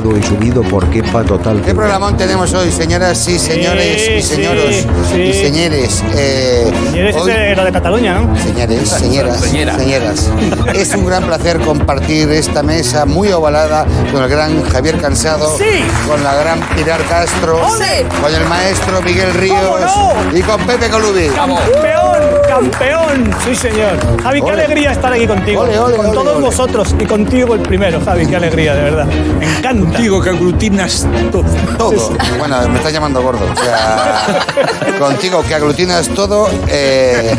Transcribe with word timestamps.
grabado 0.00 0.16
y 0.18 0.22
subido 0.22 0.62
por 0.62 0.88
Kepa 0.90 1.24
Total. 1.24 1.62
¿Qué 1.62 1.74
programón 1.74 2.16
tenemos 2.16 2.52
hoy, 2.52 2.70
señoras 2.70 3.26
y 3.28 3.38
señores 3.38 4.02
y 4.08 4.22
Sí, 4.22 4.34
sí, 4.36 5.20
y 5.22 5.32
señores? 5.32 6.02
Eh, 6.14 6.70
Señores, 6.90 7.16
hoy- 7.16 7.30
era 7.30 7.64
de 7.64 7.72
Cataluña, 7.72 8.14
¿no? 8.20 8.36
Señores, 8.38 8.88
señoras, 8.90 9.40
Señera. 9.40 9.76
señoras. 9.78 10.30
Es 10.74 10.94
un 10.94 11.06
gran 11.06 11.24
placer 11.24 11.58
compartir 11.60 12.30
esta 12.30 12.62
mesa 12.62 13.06
muy 13.06 13.30
ovalada 13.32 13.86
con 14.12 14.22
el 14.22 14.28
gran 14.28 14.62
Javier 14.64 14.98
Cansado, 15.00 15.56
Sí. 15.56 15.82
con 16.06 16.22
la 16.22 16.34
gran 16.34 16.60
Pilar 16.76 17.00
Castro, 17.08 17.56
¡Ole! 17.66 18.04
con 18.20 18.34
el 18.34 18.44
maestro 18.46 19.00
Miguel 19.02 19.32
Ríos 19.34 19.80
no! 19.80 20.36
y 20.38 20.42
con 20.42 20.60
Pepe 20.66 20.88
Colubi. 20.90 21.28
¡Campeón! 21.28 22.15
¡Campeón! 22.56 23.30
Sí, 23.44 23.54
señor. 23.54 23.98
Javi, 24.22 24.40
qué 24.40 24.46
Ole. 24.46 24.64
alegría 24.64 24.92
estar 24.92 25.12
aquí 25.12 25.26
contigo. 25.26 25.60
Ole, 25.60 25.78
ole, 25.78 25.94
con 25.98 26.06
ole, 26.06 26.14
todos 26.14 26.36
ole. 26.36 26.46
vosotros 26.46 26.94
y 26.98 27.04
contigo 27.04 27.54
el 27.54 27.60
primero, 27.60 28.00
Javi, 28.02 28.26
qué 28.26 28.36
alegría, 28.36 28.74
de 28.74 28.82
verdad. 28.82 29.06
Me 29.38 29.44
encanta. 29.58 29.98
Digo 29.98 30.22
que 30.22 30.30
aglutinas 30.30 31.06
todo. 31.30 31.44
Todo. 31.76 32.16
Bueno, 32.38 32.66
me 32.70 32.78
estás 32.78 32.94
llamando 32.94 33.22
gordo. 33.22 33.44
O 33.44 33.62
sea, 33.62 34.24
contigo 34.98 35.42
que 35.46 35.54
aglutinas 35.54 36.08
todo. 36.08 36.48
eh, 36.68 37.36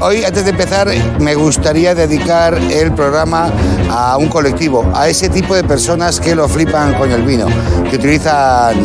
hoy, 0.00 0.24
antes 0.24 0.44
de 0.44 0.52
empezar, 0.52 0.88
me 1.20 1.34
gustaría 1.34 1.94
dedicar 1.94 2.54
el 2.54 2.90
programa 2.92 3.50
a 3.90 4.16
un 4.16 4.28
colectivo, 4.28 4.90
a 4.94 5.08
ese 5.08 5.28
tipo 5.28 5.54
de 5.54 5.64
personas 5.64 6.18
que 6.20 6.34
lo 6.34 6.48
flipan 6.48 6.94
con 6.94 7.10
el 7.12 7.22
vino, 7.22 7.46
que 7.90 7.96
utilizan 7.96 8.76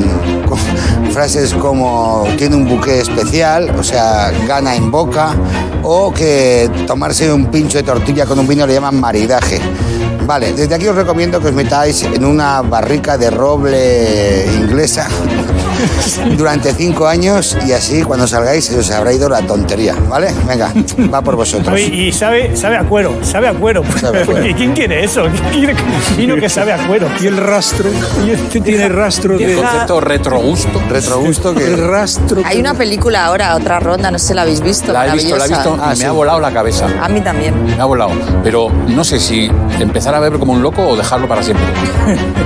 frases 1.12 1.54
como 1.54 2.28
tiene 2.38 2.56
un 2.56 2.68
buque 2.68 3.00
especial, 3.00 3.70
o 3.78 3.84
sea, 3.84 4.32
gana 4.48 4.76
en 4.76 4.92
boca, 4.92 5.36
o 5.84 6.14
que 6.14 6.70
tomarse 6.88 7.32
un 7.32 7.48
pincho 7.48 7.78
de 7.78 7.84
tortilla 7.84 8.26
con 8.26 8.40
un 8.40 8.48
vino 8.48 8.66
le 8.66 8.74
llaman 8.74 9.00
maridaje. 9.00 9.60
Vale, 10.26 10.54
desde 10.54 10.76
aquí 10.76 10.88
os 10.88 10.96
recomiendo 10.96 11.40
que 11.40 11.48
os 11.48 11.54
metáis 11.54 12.04
en 12.04 12.24
una 12.24 12.62
barrica 12.62 13.18
de 13.18 13.32
roble 13.32 14.46
inglesa 14.62 15.08
durante 16.38 16.74
cinco 16.74 17.08
años 17.08 17.58
y 17.66 17.72
así 17.72 18.04
cuando 18.04 18.28
salgáis 18.28 18.66
se 18.66 18.78
os 18.78 18.92
habrá 18.92 19.14
ido 19.14 19.30
la 19.30 19.42
tontería, 19.42 19.96
¿vale? 20.08 20.34
Venga, 20.48 20.72
va 21.14 21.22
por 21.22 21.36
vosotros. 21.36 21.68
Javi, 21.68 21.84
y 21.84 22.12
sabe, 22.12 22.56
sabe 22.56 22.78
a 22.78 22.84
cuero, 22.84 23.18
sabe 23.24 23.48
a 23.48 23.54
cuero. 23.54 23.84
Sabe 24.00 24.24
a 24.24 24.26
cuero. 24.26 24.46
¿Y 24.46 24.54
quién 24.54 24.74
quiere 24.74 25.04
eso? 25.04 25.24
¿Quién 25.52 25.66
quiere 25.66 25.76
vino 26.18 26.36
que 26.36 26.50
sabe 26.50 26.74
a 26.74 26.88
cuero? 26.88 27.08
Y 27.22 27.28
el 27.28 27.38
rastro. 27.38 27.90
Y 28.26 28.32
este 28.32 28.62
tiene 28.62 28.90
rastro 28.90 29.38
de. 29.38 29.56
Concepto 29.56 30.02
retrogusto. 30.02 30.82
Retrogusto 30.90 31.50
El 31.52 31.58
que... 31.58 31.76
rastro. 31.76 32.42
Hay 32.46 32.60
una 32.60 32.74
película 32.74 33.26
ahora, 33.26 33.56
otra 33.56 33.80
ronda, 33.80 34.12
no 34.12 34.20
sé 34.20 34.28
si 34.28 34.34
la 34.34 34.44
habéis 34.44 34.62
visto. 34.62 34.92
La 34.94 35.08
he 35.08 35.14
visto, 35.14 35.38
la 35.38 35.46
he 35.46 35.50
visto. 35.50 35.78
Ah, 35.82 35.90
me 35.90 35.96
sí. 35.96 36.04
ha 36.06 36.12
volado 36.12 36.40
la 36.40 36.52
cabeza. 36.52 36.88
A 37.02 37.10
mí 37.10 37.22
también. 37.22 37.66
Me 37.66 37.80
ha 37.82 37.86
volado. 37.86 38.12
Pero 38.44 38.70
no 38.88 39.04
sé 39.04 39.20
si 39.20 39.50
empezar 39.80 40.14
a 40.16 40.20
beber 40.20 40.40
como 40.40 40.54
un 40.54 40.62
loco 40.62 40.88
o 40.88 40.96
dejarlo 40.96 41.28
para 41.28 41.44
siempre. 41.44 41.66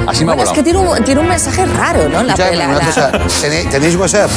Así 0.07 0.25
me 0.25 0.31
ha 0.31 0.35
Bueno, 0.35 0.43
es 0.43 0.49
volado. 0.49 0.53
que 0.53 0.63
tiene 0.63 0.79
un, 0.79 1.03
tiene 1.03 1.21
un 1.21 1.27
mensaje 1.27 1.65
raro, 1.65 2.09
¿no? 2.09 2.23
La, 2.23 2.33
cosa, 2.33 3.11
¿tenéis, 3.41 3.69
tenéis 3.69 3.95
WhatsApp? 3.95 4.29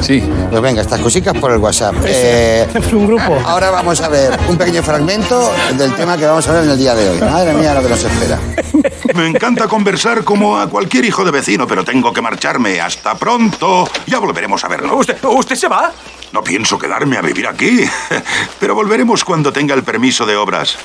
Sí. 0.00 0.20
Pues 0.50 0.62
venga, 0.62 0.82
estas 0.82 1.00
cositas 1.00 1.36
por 1.38 1.50
el 1.52 1.58
WhatsApp. 1.58 1.94
Eh, 2.04 2.66
Es 2.74 2.92
un 2.92 3.06
grupo. 3.06 3.38
ahora 3.44 3.70
vamos 3.70 4.00
a 4.00 4.08
ver 4.08 4.38
un 4.48 4.56
pequeño 4.56 4.82
fragmento 4.82 5.52
del 5.76 5.94
tema 5.94 6.16
que 6.16 6.26
vamos 6.26 6.46
a 6.48 6.52
ver 6.52 6.64
en 6.64 6.70
el 6.70 6.78
día 6.78 6.94
de 6.94 7.10
hoy. 7.10 7.20
Madre 7.20 7.54
mía, 7.54 7.74
lo 7.74 7.82
que 7.82 7.88
nos 7.88 8.02
espera. 8.02 8.38
Me 9.14 9.26
encanta 9.26 9.66
conversar 9.68 10.24
como 10.24 10.58
a 10.58 10.68
cualquier 10.68 11.04
hijo 11.04 11.24
de 11.24 11.30
vecino, 11.30 11.66
pero 11.66 11.84
tengo 11.84 12.12
que 12.12 12.20
marcharme. 12.22 12.80
Hasta 12.80 13.14
pronto. 13.16 13.88
Ya 14.06 14.18
volveremos 14.18 14.62
a 14.64 14.68
vernos. 14.68 15.00
¿Usted, 15.00 15.16
¿Usted 15.24 15.56
se 15.56 15.68
va? 15.68 15.92
No 16.32 16.42
pienso 16.44 16.78
quedarme 16.78 17.16
a 17.16 17.22
vivir 17.22 17.46
aquí, 17.46 17.80
pero 18.60 18.74
volveremos 18.74 19.24
cuando 19.24 19.52
tenga 19.52 19.74
el 19.74 19.82
permiso 19.82 20.26
de 20.26 20.36
obras. 20.36 20.76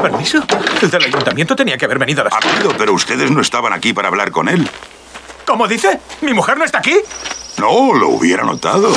¿Permiso? 0.00 0.42
El 0.82 0.90
del 0.90 1.04
ayuntamiento 1.04 1.56
tenía 1.56 1.76
que 1.78 1.84
haber 1.86 1.98
venido 1.98 2.20
a 2.20 2.24
las... 2.24 2.32
Rápido, 2.34 2.72
pero 2.76 2.92
ustedes 2.92 3.30
no 3.30 3.40
estaban 3.40 3.72
aquí 3.72 3.92
para 3.92 4.08
hablar 4.08 4.30
con 4.30 4.48
él. 4.48 4.68
¿Cómo 5.46 5.68
dice? 5.68 6.00
¿Mi 6.22 6.32
mujer 6.32 6.56
no 6.56 6.64
está 6.64 6.78
aquí? 6.78 6.96
No, 7.58 7.92
lo 7.94 8.08
hubiera 8.10 8.42
notado. 8.42 8.92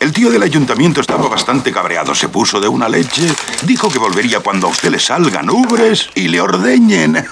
El 0.00 0.12
tío 0.12 0.30
del 0.30 0.42
ayuntamiento 0.42 1.00
estaba 1.00 1.28
bastante 1.28 1.72
cabreado. 1.72 2.14
Se 2.14 2.28
puso 2.28 2.60
de 2.60 2.68
una 2.68 2.88
leche. 2.88 3.32
Dijo 3.62 3.88
que 3.90 3.98
volvería 3.98 4.40
cuando 4.40 4.68
a 4.68 4.70
usted 4.70 4.90
le 4.90 4.98
salgan 4.98 5.50
ubres 5.50 6.10
y 6.14 6.28
le 6.28 6.40
ordeñen. 6.40 7.26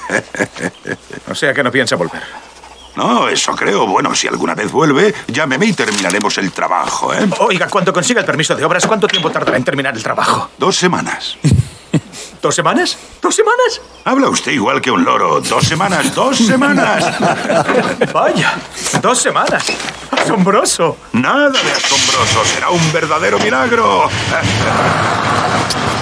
O 1.31 1.35
sea 1.35 1.53
que 1.55 1.63
no 1.63 1.71
piensa 1.71 1.97
volver. 1.97 2.23
No, 2.97 3.29
eso 3.29 3.55
creo. 3.55 3.87
Bueno, 3.87 4.15
si 4.15 4.27
alguna 4.27 4.55
vez 4.55 4.73
vuelve, 4.73 5.15
llámeme 5.29 5.67
y 5.67 5.73
terminaremos 5.75 6.39
el 6.39 6.51
trabajo, 6.51 7.13
¿eh? 7.13 7.29
Oiga, 7.41 7.69
cuando 7.69 7.93
consiga 7.93 8.21
el 8.21 8.27
permiso 8.27 8.57
de 8.57 8.65
obras, 8.65 8.87
¿cuánto 8.87 9.07
tiempo 9.07 9.31
tardará 9.31 9.59
en 9.59 9.65
terminar 9.65 9.95
el 9.95 10.03
trabajo? 10.03 10.51
Dos 10.59 10.77
semanas. 10.77 11.37
¿Dos 12.43 12.55
semanas? 12.55 12.97
¿Dos 13.21 13.35
semanas? 13.35 13.81
Habla 14.05 14.29
usted 14.29 14.53
igual 14.53 14.81
que 14.81 14.91
un 14.91 15.05
loro. 15.05 15.41
Dos 15.41 15.65
semanas, 15.67 16.15
dos 16.15 16.37
semanas. 16.37 17.05
Vaya, 18.13 18.55
dos 19.03 19.21
semanas. 19.21 19.65
Asombroso. 20.11 20.97
Nada 21.13 21.51
de 21.51 21.73
asombroso. 21.73 22.45
Será 22.45 22.71
un 22.71 22.93
verdadero 22.93 23.39
milagro. 23.39 24.09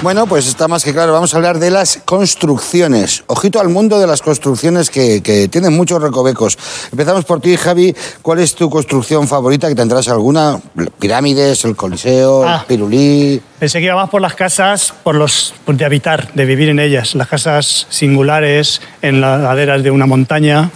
Bueno, 0.02 0.26
pues 0.26 0.46
está 0.46 0.68
más 0.68 0.84
que 0.84 0.92
claro. 0.92 1.12
Vamos 1.14 1.32
a 1.32 1.38
hablar 1.38 1.58
de 1.58 1.70
las 1.70 1.98
construcciones. 2.04 3.24
Ojito 3.26 3.58
al 3.58 3.70
mundo 3.70 3.98
de 3.98 4.06
las 4.06 4.20
construcciones 4.20 4.90
que, 4.90 5.22
que 5.22 5.48
tienen 5.48 5.74
muchos 5.74 6.02
recovecos. 6.02 6.58
Empezamos 6.92 7.24
por 7.24 7.40
ti, 7.40 7.56
Javi. 7.56 7.94
¿Cuál 8.20 8.40
es 8.40 8.54
tu 8.54 8.68
construcción 8.68 9.26
favorita? 9.26 9.66
Que 9.68 9.74
tendrás 9.74 10.08
alguna. 10.08 10.60
Pirámides, 10.98 11.64
el 11.64 11.74
Coliseo, 11.74 12.44
Ah. 12.46 12.58
el 12.60 12.66
Pirulí. 12.66 13.40
Pensé 13.58 13.78
que 13.78 13.86
iba 13.86 13.94
más 13.94 14.10
por 14.10 14.20
las 14.20 14.34
casas, 14.34 14.92
por 15.02 15.14
los 15.14 15.54
por 15.64 15.74
de 15.76 15.86
habitar, 15.86 16.30
de 16.34 16.44
vivir 16.44 16.68
en 16.68 16.80
ellas. 16.80 17.14
Las 17.14 17.28
casas 17.28 17.86
singulares 17.88 18.82
en 19.00 19.22
las 19.22 19.40
laderas 19.40 19.82
de 19.82 19.90
una 19.90 20.04
montaña. 20.04 20.70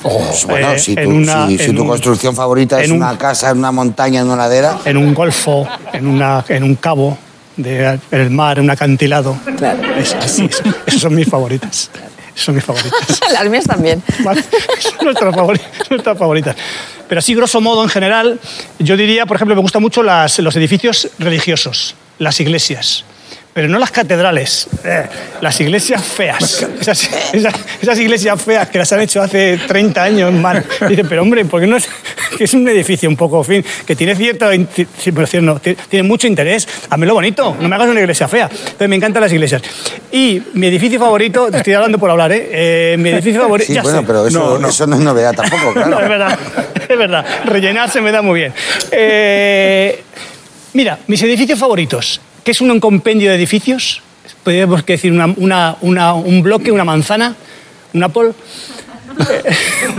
Bueno, 0.47 0.73
eh, 0.73 0.79
si, 0.79 0.95
tu, 0.95 1.11
una- 1.11 1.49
si- 1.49 1.59
si 1.59 1.65
en 1.65 1.77
tu 1.77 1.83
un- 1.83 1.89
construcción 1.89 2.35
favorita 2.35 2.81
es 2.83 2.91
un- 2.91 2.97
una 2.97 3.19
casa 3.19 3.51
en 3.51 3.59
una 3.59 3.73
montaña, 3.73 4.21
en 4.23 4.27
una 4.29 4.37
ladera. 4.37 4.79
en 4.87 4.97
un 4.97 5.13
golfo, 5.13 5.67
en, 5.93 6.07
una, 6.07 6.43
en 6.49 6.63
un 6.63 6.77
cabo, 6.77 7.19
de, 7.59 7.99
el 8.11 8.31
mar, 8.31 8.59
un 8.61 8.71
acantilado. 8.71 9.37
Es- 9.99 10.15
así, 10.15 10.47
es- 10.47 10.63
esas 10.87 11.01
son 11.03 11.15
mis 11.15 11.29
favoritas. 11.29 11.91
Esas 12.35 12.45
son 12.47 12.55
mis 12.55 12.65
favoritas. 12.65 13.21
Las 13.33 13.49
mías 13.51 13.65
también. 13.67 14.03
¿vale? 14.25 14.43
Son 14.81 15.05
nuestras, 15.05 15.35
favori- 15.35 15.61
nuestras 15.91 16.17
favoritas. 16.17 16.57
Pero 17.09 17.19
así, 17.19 17.35
grosso 17.35 17.61
modo, 17.61 17.83
en 17.83 17.89
general, 17.91 18.39
yo 18.79 18.97
diría, 18.97 19.27
por 19.27 19.37
ejemplo, 19.37 19.55
me 19.57 19.61
gustan 19.63 19.83
mucho 19.83 20.03
las- 20.03 20.39
los 20.39 20.55
edificios 20.57 21.09
religiosos, 21.19 21.95
las 22.19 22.39
iglesias. 22.41 23.05
Pero 23.59 23.67
no 23.71 23.81
las 23.81 23.91
catedrales, 23.91 24.69
eh, 24.85 25.07
las 25.41 25.61
iglesias 25.61 26.01
feas. 26.01 26.65
Esas, 26.81 27.11
esas- 27.33 27.55
esas 27.83 27.99
iglesias 27.99 28.41
feas 28.41 28.69
que 28.69 28.79
las 28.79 28.93
han 28.93 29.01
hecho 29.01 29.21
hace 29.21 29.59
30 29.67 30.01
años 30.01 30.33
mal. 30.33 30.65
Dice, 30.89 31.03
pero 31.05 31.23
hombre, 31.23 31.45
¿por 31.45 31.61
qué 31.61 31.67
no 31.67 31.77
es, 31.77 31.89
que 32.37 32.45
es 32.45 32.55
un 32.55 32.69
edificio 32.69 33.09
un 33.09 33.17
poco, 33.17 33.43
fin, 33.43 33.65
que 33.85 33.97
tiene 33.97 34.15
cierto, 34.15 34.47
pero 35.13 35.43
no, 35.43 35.59
tiene, 35.59 35.77
tiene 35.89 36.07
mucho 36.07 36.29
interés? 36.29 36.69
Hazme 36.89 37.05
lo 37.07 37.15
bonito, 37.15 37.57
no 37.61 37.69
me 37.69 37.75
hagas 37.75 37.89
una 37.89 37.99
iglesia 37.99 38.29
fea. 38.29 38.49
Entonces 38.49 38.89
me 38.89 38.95
encantan 38.95 39.23
las 39.25 39.33
iglesias. 39.33 39.61
Y 40.13 40.41
mi 40.55 40.69
edificio 40.69 41.01
favorito, 41.01 41.51
te 41.51 41.57
estoy 41.57 41.75
hablando 41.75 41.99
por 41.99 42.13
hablar, 42.13 42.31
¿eh? 42.31 42.49
Eh, 42.53 42.97
mi 42.97 43.09
edificio 43.09 43.41
favorito... 43.41 43.67
Sí, 43.67 43.75
ya 43.75 43.83
bueno, 43.83 43.99
sé. 44.03 44.07
pero 44.07 44.25
eso 44.29 44.39
No, 44.39 44.51
no, 44.51 44.59
no. 44.61 44.69
eso 44.69 44.87
no 44.87 44.95
es 44.95 45.03
novedad 45.03 45.35
tampoco, 45.35 45.73
claro. 45.73 45.91
No, 45.97 46.01
es 46.01 46.09
verdad, 46.09 46.39
es 46.89 46.97
verdad. 46.97 47.27
Rellenar 47.45 47.91
se 47.91 48.01
me 48.01 48.13
da 48.13 48.23
muy 48.23 48.39
bien. 48.39 48.53
Eh, 48.93 50.01
mira, 50.75 50.97
mis 51.09 51.21
edificios 51.25 51.59
favoritos, 51.59 52.21
es 52.53 52.61
un 52.61 52.79
compendio 52.81 53.31
de 53.31 53.37
edificios, 53.37 54.03
podríamos 54.45 54.85
decir 54.85 55.13
una- 55.13 55.33
una- 55.37 55.77
una- 55.81 56.15
un 56.15 56.43
bloque, 56.43 56.71
una 56.73 56.85
manzana, 56.85 57.35
un 57.95 58.03
apple. 58.03 58.33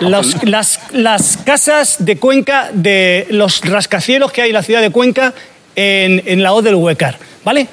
Los- 0.00 0.42
las, 0.44 0.80
las 0.92 1.36
casas 1.38 1.96
de 1.98 2.16
Cuenca, 2.16 2.70
de 2.72 3.26
los 3.30 3.60
rascacielos 3.62 4.32
que 4.32 4.42
hay 4.42 4.50
en 4.50 4.54
la 4.54 4.62
ciudad 4.62 4.80
de 4.80 4.90
Cuenca 4.90 5.34
en, 5.76 6.22
en 6.26 6.42
la 6.42 6.52
O 6.54 6.62
del 6.62 6.74
Huecar, 6.76 7.18
¿vale? 7.44 7.66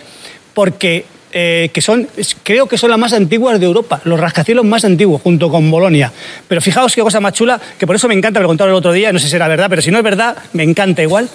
Porque 0.54 1.06
eh, 1.32 1.70
que 1.74 1.82
son, 1.82 2.08
creo 2.44 2.68
que 2.68 2.78
son 2.78 2.90
las 2.90 3.00
más 3.00 3.14
antiguas 3.14 3.60
de 3.60 3.66
Europa, 3.66 4.02
los 4.06 4.20
rascacielos 4.20 4.66
más 4.66 4.84
antiguos, 4.86 5.22
junto 5.22 5.50
con 5.50 5.70
Bolonia. 5.70 6.12
Pero 6.48 6.62
fijaos 6.62 6.96
qué 6.96 7.02
cosa 7.02 7.20
más 7.20 7.34
chula, 7.34 7.60
que 7.78 7.86
por 7.88 7.96
eso 7.96 8.08
me 8.08 8.16
encanta, 8.16 8.40
me 8.40 8.44
lo 8.44 8.48
contaron 8.50 8.74
el 8.74 8.78
otro 8.78 8.92
día, 8.92 9.12
no 9.14 9.20
sé 9.20 9.26
si 9.26 9.32
será 9.32 9.48
verdad, 9.48 9.68
pero 9.70 9.82
si 9.82 9.92
no 9.92 9.98
es 9.98 10.04
verdad, 10.04 10.36
me 10.54 10.64
encanta 10.64 11.02
igual. 11.04 11.30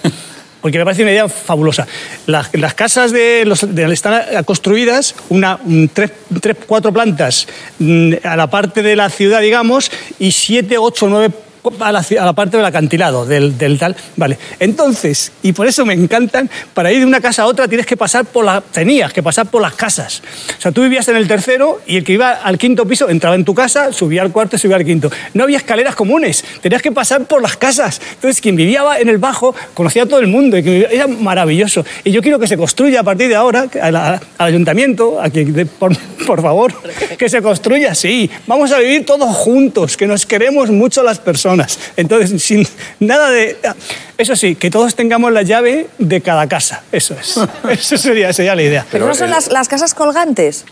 Porque 0.63 0.77
me 0.77 0.85
parece 0.85 1.03
una 1.03 1.11
idea 1.11 1.27
fabulosa. 1.27 1.85
Las, 2.25 2.73
casas 2.73 3.11
de 3.11 3.43
los, 3.45 3.63
están 3.63 4.43
construidas, 4.45 5.13
una, 5.27 5.59
un 5.65 5.89
tres, 5.93 6.11
tres, 6.39 6.55
cuatro 6.65 6.93
plantas 6.93 7.47
mm, 7.79 8.13
a 8.23 8.37
la 8.37 8.49
parte 8.49 8.81
de 8.81 8.95
la 8.95 9.09
ciudad, 9.09 9.41
digamos, 9.41 9.91
y 10.19 10.31
siete, 10.31 10.77
ocho, 10.77 11.09
nueve 11.09 11.33
a 11.79 11.91
la, 11.91 11.99
a 11.99 12.25
la 12.25 12.33
parte 12.33 12.57
del 12.57 12.65
acantilado, 12.65 13.25
del, 13.25 13.57
del 13.57 13.77
tal. 13.79 13.95
Vale. 14.15 14.37
Entonces, 14.59 15.31
y 15.43 15.51
por 15.53 15.67
eso 15.67 15.85
me 15.85 15.93
encantan, 15.93 16.49
para 16.73 16.91
ir 16.91 16.99
de 16.99 17.05
una 17.05 17.21
casa 17.21 17.43
a 17.43 17.45
otra 17.47 17.67
tienes 17.67 17.85
que 17.85 17.97
pasar 17.97 18.25
por 18.25 18.45
la. 18.45 18.61
tenías 18.61 19.13
que 19.13 19.21
pasar 19.23 19.45
por 19.47 19.61
las 19.61 19.73
casas. 19.73 20.21
O 20.57 20.61
sea, 20.61 20.71
tú 20.71 20.81
vivías 20.81 21.07
en 21.07 21.15
el 21.15 21.27
tercero 21.27 21.81
y 21.85 21.97
el 21.97 22.03
que 22.03 22.13
iba 22.13 22.31
al 22.31 22.57
quinto 22.57 22.85
piso 22.87 23.09
entraba 23.09 23.35
en 23.35 23.45
tu 23.45 23.53
casa, 23.53 23.91
subía 23.93 24.21
al 24.21 24.31
cuarto 24.31 24.55
y 24.55 24.59
subía 24.59 24.75
al 24.77 24.85
quinto. 24.85 25.11
No 25.33 25.43
había 25.43 25.57
escaleras 25.57 25.95
comunes, 25.95 26.43
tenías 26.61 26.81
que 26.81 26.91
pasar 26.91 27.25
por 27.25 27.41
las 27.41 27.57
casas. 27.57 28.01
Entonces, 28.15 28.41
quien 28.41 28.55
vivía 28.55 28.83
en 28.99 29.09
el 29.09 29.17
bajo 29.17 29.55
conocía 29.73 30.03
a 30.03 30.05
todo 30.05 30.19
el 30.19 30.27
mundo 30.27 30.57
y 30.57 30.63
que 30.63 30.87
era 30.91 31.07
maravilloso. 31.07 31.85
Y 32.03 32.11
yo 32.11 32.21
quiero 32.21 32.39
que 32.39 32.47
se 32.47 32.57
construya 32.57 33.01
a 33.01 33.03
partir 33.03 33.27
de 33.29 33.35
ahora, 33.35 33.67
que 33.67 33.79
a 33.79 33.91
la- 33.91 34.13
al 34.37 34.47
ayuntamiento, 34.47 35.21
a 35.21 35.29
que, 35.29 35.45
de- 35.45 35.65
por, 35.65 35.95
por 36.25 36.41
favor, 36.41 36.73
que 37.17 37.29
se 37.29 37.41
construya 37.41 37.91
así. 37.91 38.29
Vamos 38.47 38.71
a 38.71 38.79
vivir 38.79 39.05
todos 39.05 39.35
juntos, 39.35 39.95
que 39.97 40.07
nos 40.07 40.25
queremos 40.25 40.69
mucho 40.69 41.03
las 41.03 41.19
personas. 41.19 41.52
Entonces, 41.97 42.41
sin 42.43 42.67
nada 42.99 43.29
de... 43.29 43.57
Eso 44.17 44.35
sí, 44.35 44.55
que 44.55 44.69
todos 44.69 44.95
tengamos 44.95 45.31
la 45.31 45.41
llave 45.41 45.87
de 45.97 46.21
cada 46.21 46.47
casa. 46.47 46.83
Eso 46.91 47.15
es. 47.19 47.39
Eso 47.69 47.97
sería, 47.97 48.31
sería 48.33 48.55
la 48.55 48.63
idea. 48.63 48.85
Pero 48.91 49.07
no 49.07 49.15
son 49.15 49.29
las, 49.29 49.51
las 49.51 49.67
casas 49.67 49.93
colgantes. 49.93 50.65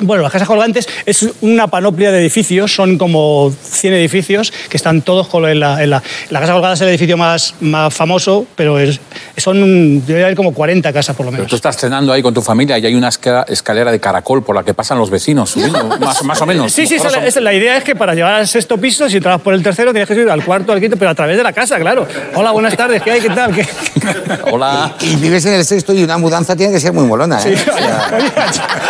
Bueno, 0.00 0.22
las 0.22 0.32
casas 0.32 0.48
colgantes 0.48 0.88
es 1.04 1.28
una 1.42 1.66
panoplia 1.68 2.10
de 2.10 2.20
edificios, 2.20 2.74
son 2.74 2.96
como 2.96 3.52
100 3.62 3.92
edificios 3.94 4.50
que 4.70 4.76
están 4.78 5.02
todos 5.02 5.28
en 5.48 5.60
la, 5.60 5.82
en 5.82 5.90
la, 5.90 6.02
la 6.30 6.40
casa 6.40 6.54
colgada 6.54 6.74
es 6.74 6.80
el 6.80 6.88
edificio 6.88 7.16
más, 7.18 7.54
más 7.60 7.92
famoso, 7.92 8.46
pero 8.56 8.78
es- 8.78 8.98
son, 9.36 10.04
debe 10.06 10.24
haber 10.24 10.34
como 10.34 10.54
40 10.54 10.92
casas 10.94 11.14
por 11.14 11.26
lo 11.26 11.30
Pero 11.30 11.42
menos. 11.42 11.50
tú 11.50 11.56
estás 11.56 11.76
cenando 11.76 12.10
ahí 12.12 12.22
con 12.22 12.32
tu 12.32 12.40
familia 12.40 12.78
y 12.78 12.86
hay 12.86 12.94
una 12.94 13.08
esca- 13.10 13.44
escalera 13.48 13.92
de 13.92 14.00
caracol 14.00 14.42
por 14.42 14.56
la 14.56 14.64
que 14.64 14.72
pasan 14.72 14.98
los 14.98 15.10
vecinos 15.10 15.50
subiendo, 15.52 15.84
más, 16.00 16.22
más 16.24 16.40
o 16.40 16.46
menos. 16.46 16.72
Sí, 16.72 16.86
sí, 16.86 16.94
esa, 16.94 17.10
Grosso- 17.10 17.22
esa- 17.26 17.40
la 17.42 17.52
idea 17.52 17.76
es 17.76 17.84
que 17.84 17.94
para 17.94 18.14
llegar 18.14 18.32
al 18.32 18.48
sexto 18.48 18.78
piso, 18.78 19.08
si 19.10 19.16
entrabas 19.18 19.42
por 19.42 19.52
el 19.52 19.62
tercero, 19.62 19.92
tenías 19.92 20.08
que 20.08 20.14
subir 20.14 20.30
al 20.30 20.42
cuarto, 20.42 20.72
al 20.72 20.80
quinto, 20.80 20.96
pero 20.96 21.10
a 21.10 21.14
través 21.14 21.36
de 21.36 21.42
la 21.42 21.52
casa, 21.52 21.78
claro. 21.78 22.08
Hola, 22.34 22.50
buenas 22.52 22.74
tardes, 22.76 23.02
¿qué 23.02 23.10
hay? 23.12 23.20
¿Qué 23.20 23.28
tal? 23.30 23.54
¿Qué- 23.54 23.66
Hola. 24.50 24.94
Y 25.02 25.16
vives 25.16 25.44
en 25.44 25.52
el 25.52 25.64
sexto 25.66 25.92
y 25.92 26.02
una 26.02 26.16
mudanza 26.16 26.56
tiene 26.56 26.72
que 26.72 26.80
ser 26.80 26.94
muy 26.94 27.04
molona, 27.04 27.38
¿eh? 27.42 27.56
Sí, 27.56 27.70
O 27.70 27.76
sea, 27.76 28.10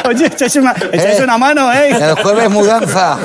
oye, 0.08 0.30
oye, 0.40 0.60
una, 0.60 0.75
echáis 0.92 1.18
Eh. 1.20 1.24
una 1.24 1.38
mano, 1.38 1.72
¿eh? 1.72 1.90
el 1.90 2.14
jueves 2.22 2.50
mudanza. 2.50 3.18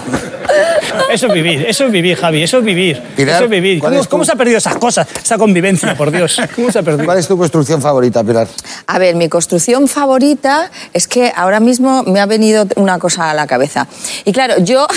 Eso 1.09 1.27
es 1.27 1.33
vivir, 1.33 1.65
eso 1.67 1.85
es 1.85 1.91
vivir, 1.91 2.17
Javi, 2.17 2.43
eso 2.43 2.57
es 2.59 2.63
vivir. 2.65 3.01
Pilar, 3.15 3.35
eso 3.35 3.43
es 3.45 3.49
vivir. 3.49 3.79
¿cuál 3.79 3.91
¿Cómo, 3.93 4.01
es 4.01 4.07
tu- 4.07 4.11
cómo 4.11 4.25
se 4.25 4.31
ha 4.33 4.35
perdido 4.35 4.57
esas 4.57 4.75
cosas, 4.77 5.07
esa 5.23 5.37
convivencia, 5.37 5.95
por 5.95 6.11
Dios? 6.11 6.41
¿Cómo 6.55 6.71
se 6.71 6.79
ha 6.79 6.83
perdido? 6.83 7.05
¿Cuál 7.05 7.17
es 7.19 7.27
tu 7.27 7.37
construcción 7.37 7.81
favorita, 7.81 8.23
Pilar? 8.23 8.47
A 8.87 8.99
ver, 8.99 9.15
mi 9.15 9.29
construcción 9.29 9.87
favorita 9.87 10.69
es 10.93 11.07
que 11.07 11.31
ahora 11.35 11.59
mismo 11.59 12.03
me 12.03 12.19
ha 12.19 12.25
venido 12.25 12.65
una 12.75 12.99
cosa 12.99 13.29
a 13.29 13.33
la 13.33 13.47
cabeza. 13.47 13.87
Y 14.25 14.31
claro, 14.33 14.55
yo, 14.59 14.87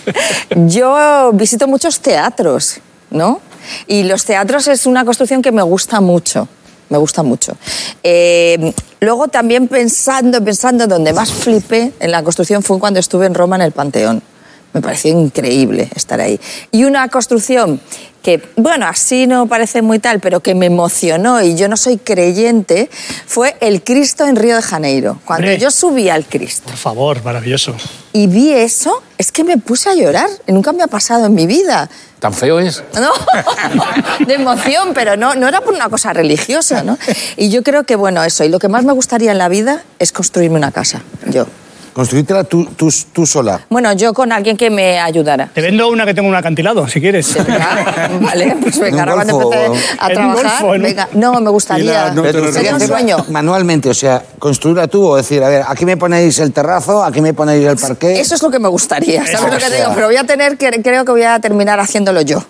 yo 0.50 1.30
visito 1.34 1.66
muchos 1.68 2.00
teatros, 2.00 2.80
¿no? 3.10 3.40
Y 3.86 4.04
los 4.04 4.24
teatros 4.24 4.68
es 4.68 4.86
una 4.86 5.04
construcción 5.04 5.42
que 5.42 5.52
me 5.52 5.62
gusta 5.62 6.00
mucho. 6.00 6.48
Me 6.90 6.98
gusta 6.98 7.22
mucho. 7.22 7.52
Eh, 8.02 8.72
luego 9.00 9.28
también 9.28 9.68
pensando, 9.68 10.42
pensando, 10.42 10.86
donde 10.86 11.12
más 11.12 11.32
flipé 11.32 11.92
en 12.00 12.10
la 12.10 12.22
construcción 12.22 12.62
fue 12.62 12.78
cuando 12.78 13.00
estuve 13.00 13.26
en 13.26 13.34
Roma 13.34 13.56
en 13.56 13.62
el 13.62 13.72
Panteón. 13.72 14.22
Me 14.72 14.80
pareció 14.82 15.10
increíble 15.18 15.88
estar 15.94 16.20
ahí. 16.20 16.38
Y 16.70 16.84
una 16.84 17.08
construcción 17.08 17.80
que, 18.22 18.42
bueno, 18.56 18.86
así 18.86 19.26
no 19.26 19.46
parece 19.46 19.80
muy 19.80 19.98
tal, 19.98 20.20
pero 20.20 20.40
que 20.40 20.54
me 20.54 20.66
emocionó 20.66 21.40
y 21.42 21.54
yo 21.56 21.68
no 21.68 21.76
soy 21.76 21.96
creyente, 21.96 22.90
fue 23.26 23.56
el 23.60 23.82
Cristo 23.82 24.26
en 24.26 24.36
Río 24.36 24.56
de 24.56 24.62
Janeiro. 24.62 25.18
Cuando 25.24 25.46
Hombre. 25.46 25.58
yo 25.58 25.70
subí 25.70 26.10
al 26.10 26.26
Cristo 26.26 26.64
Por 26.66 26.76
favor, 26.76 27.24
maravilloso. 27.24 27.74
y 28.12 28.26
vi 28.26 28.52
eso, 28.52 29.02
es 29.16 29.32
que 29.32 29.44
me 29.44 29.56
puse 29.56 29.88
a 29.88 29.94
llorar. 29.94 30.28
Nunca 30.46 30.72
me 30.72 30.82
ha 30.82 30.88
pasado 30.88 31.26
en 31.26 31.34
mi 31.34 31.46
vida. 31.46 31.88
¿Tan 32.18 32.34
feo 32.34 32.58
es? 32.58 32.82
No, 32.94 33.12
de 34.26 34.34
emoción, 34.34 34.90
pero 34.92 35.16
no, 35.16 35.34
no 35.36 35.48
era 35.48 35.60
por 35.60 35.72
una 35.72 35.88
cosa 35.88 36.12
religiosa, 36.12 36.82
¿no? 36.82 36.98
Y 37.36 37.48
yo 37.48 37.62
creo 37.62 37.84
que, 37.84 37.94
bueno, 37.96 38.22
eso, 38.24 38.44
y 38.44 38.48
lo 38.48 38.58
que 38.58 38.68
más 38.68 38.84
me 38.84 38.92
gustaría 38.92 39.30
en 39.30 39.38
la 39.38 39.48
vida 39.48 39.84
es 40.00 40.12
construirme 40.12 40.56
una 40.56 40.72
casa, 40.72 41.02
yo. 41.30 41.46
Construírtela 41.98 42.44
tú, 42.44 42.64
tú, 42.76 42.94
tú 43.12 43.26
sola. 43.26 43.60
Bueno, 43.68 43.92
yo 43.92 44.14
con 44.14 44.30
alguien 44.30 44.56
que 44.56 44.70
me 44.70 45.00
ayudara. 45.00 45.48
Te 45.52 45.60
vendo 45.60 45.88
una 45.88 46.06
que 46.06 46.14
tengo 46.14 46.28
un 46.28 46.34
acantilado, 46.36 46.86
si 46.86 47.00
quieres. 47.00 47.36
Vale, 48.20 48.56
pues 48.62 48.78
venga, 48.78 49.00
ahora 49.00 49.14
cuando 49.14 49.52
empecé 49.52 49.96
a 49.98 50.08
trabajar, 50.08 50.42
golfo, 50.44 50.76
¿no? 50.76 50.84
venga, 50.84 51.08
no, 51.14 51.40
me 51.40 51.50
gustaría. 51.50 52.12
No 52.12 52.22
Pero 52.22 52.38
lo 52.38 52.52
Sería 52.52 52.76
un 52.76 52.80
sueño. 52.80 53.16
manualmente, 53.30 53.90
o 53.90 53.94
sea, 53.94 54.22
construirla 54.38 54.86
tú 54.86 55.08
o 55.08 55.16
decir, 55.16 55.42
a 55.42 55.48
ver, 55.48 55.64
aquí 55.66 55.84
me 55.84 55.96
ponéis 55.96 56.38
el 56.38 56.52
terrazo, 56.52 57.02
aquí 57.02 57.20
me 57.20 57.34
ponéis 57.34 57.66
el 57.66 57.76
parqué. 57.76 58.20
Eso 58.20 58.36
es 58.36 58.42
lo 58.44 58.50
que 58.52 58.60
me 58.60 58.68
gustaría, 58.68 59.26
¿sabes 59.26 59.34
Eso, 59.34 59.48
lo 59.48 59.50
que 59.50 59.56
o 59.56 59.68
te 59.68 59.74
digo? 59.74 59.86
sea. 59.86 59.94
Pero 59.96 60.06
voy 60.06 60.16
a 60.18 60.24
tener 60.24 60.56
que, 60.56 60.70
creo 60.80 61.04
que 61.04 61.10
voy 61.10 61.24
a 61.24 61.40
terminar 61.40 61.80
haciéndolo 61.80 62.20
yo. 62.20 62.44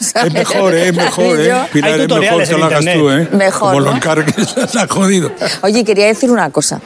Es 0.00 0.32
mejor, 0.32 0.74
¿eh? 0.74 0.88
Es 0.88 0.94
mejor, 0.96 1.38
¿eh? 1.38 1.52
Pilar, 1.74 1.90
Hay 1.92 2.00
es 2.00 2.08
mejor 2.08 2.08
tutoriales 2.08 2.48
que 2.48 2.54
en 2.54 2.60
lo 2.60 2.66
hagas 2.66 2.84
tú, 2.86 3.10
¿eh? 3.10 3.28
Mejor, 3.32 3.68
Como 3.68 3.80
lo 3.80 3.90
¿no? 3.90 3.96
encargues, 3.98 4.34
se 4.70 4.78
ha 4.78 4.88
jodido. 4.88 5.30
Oye, 5.60 5.84
quería 5.84 6.06
decir 6.06 6.30
una 6.30 6.48
cosa. 6.48 6.80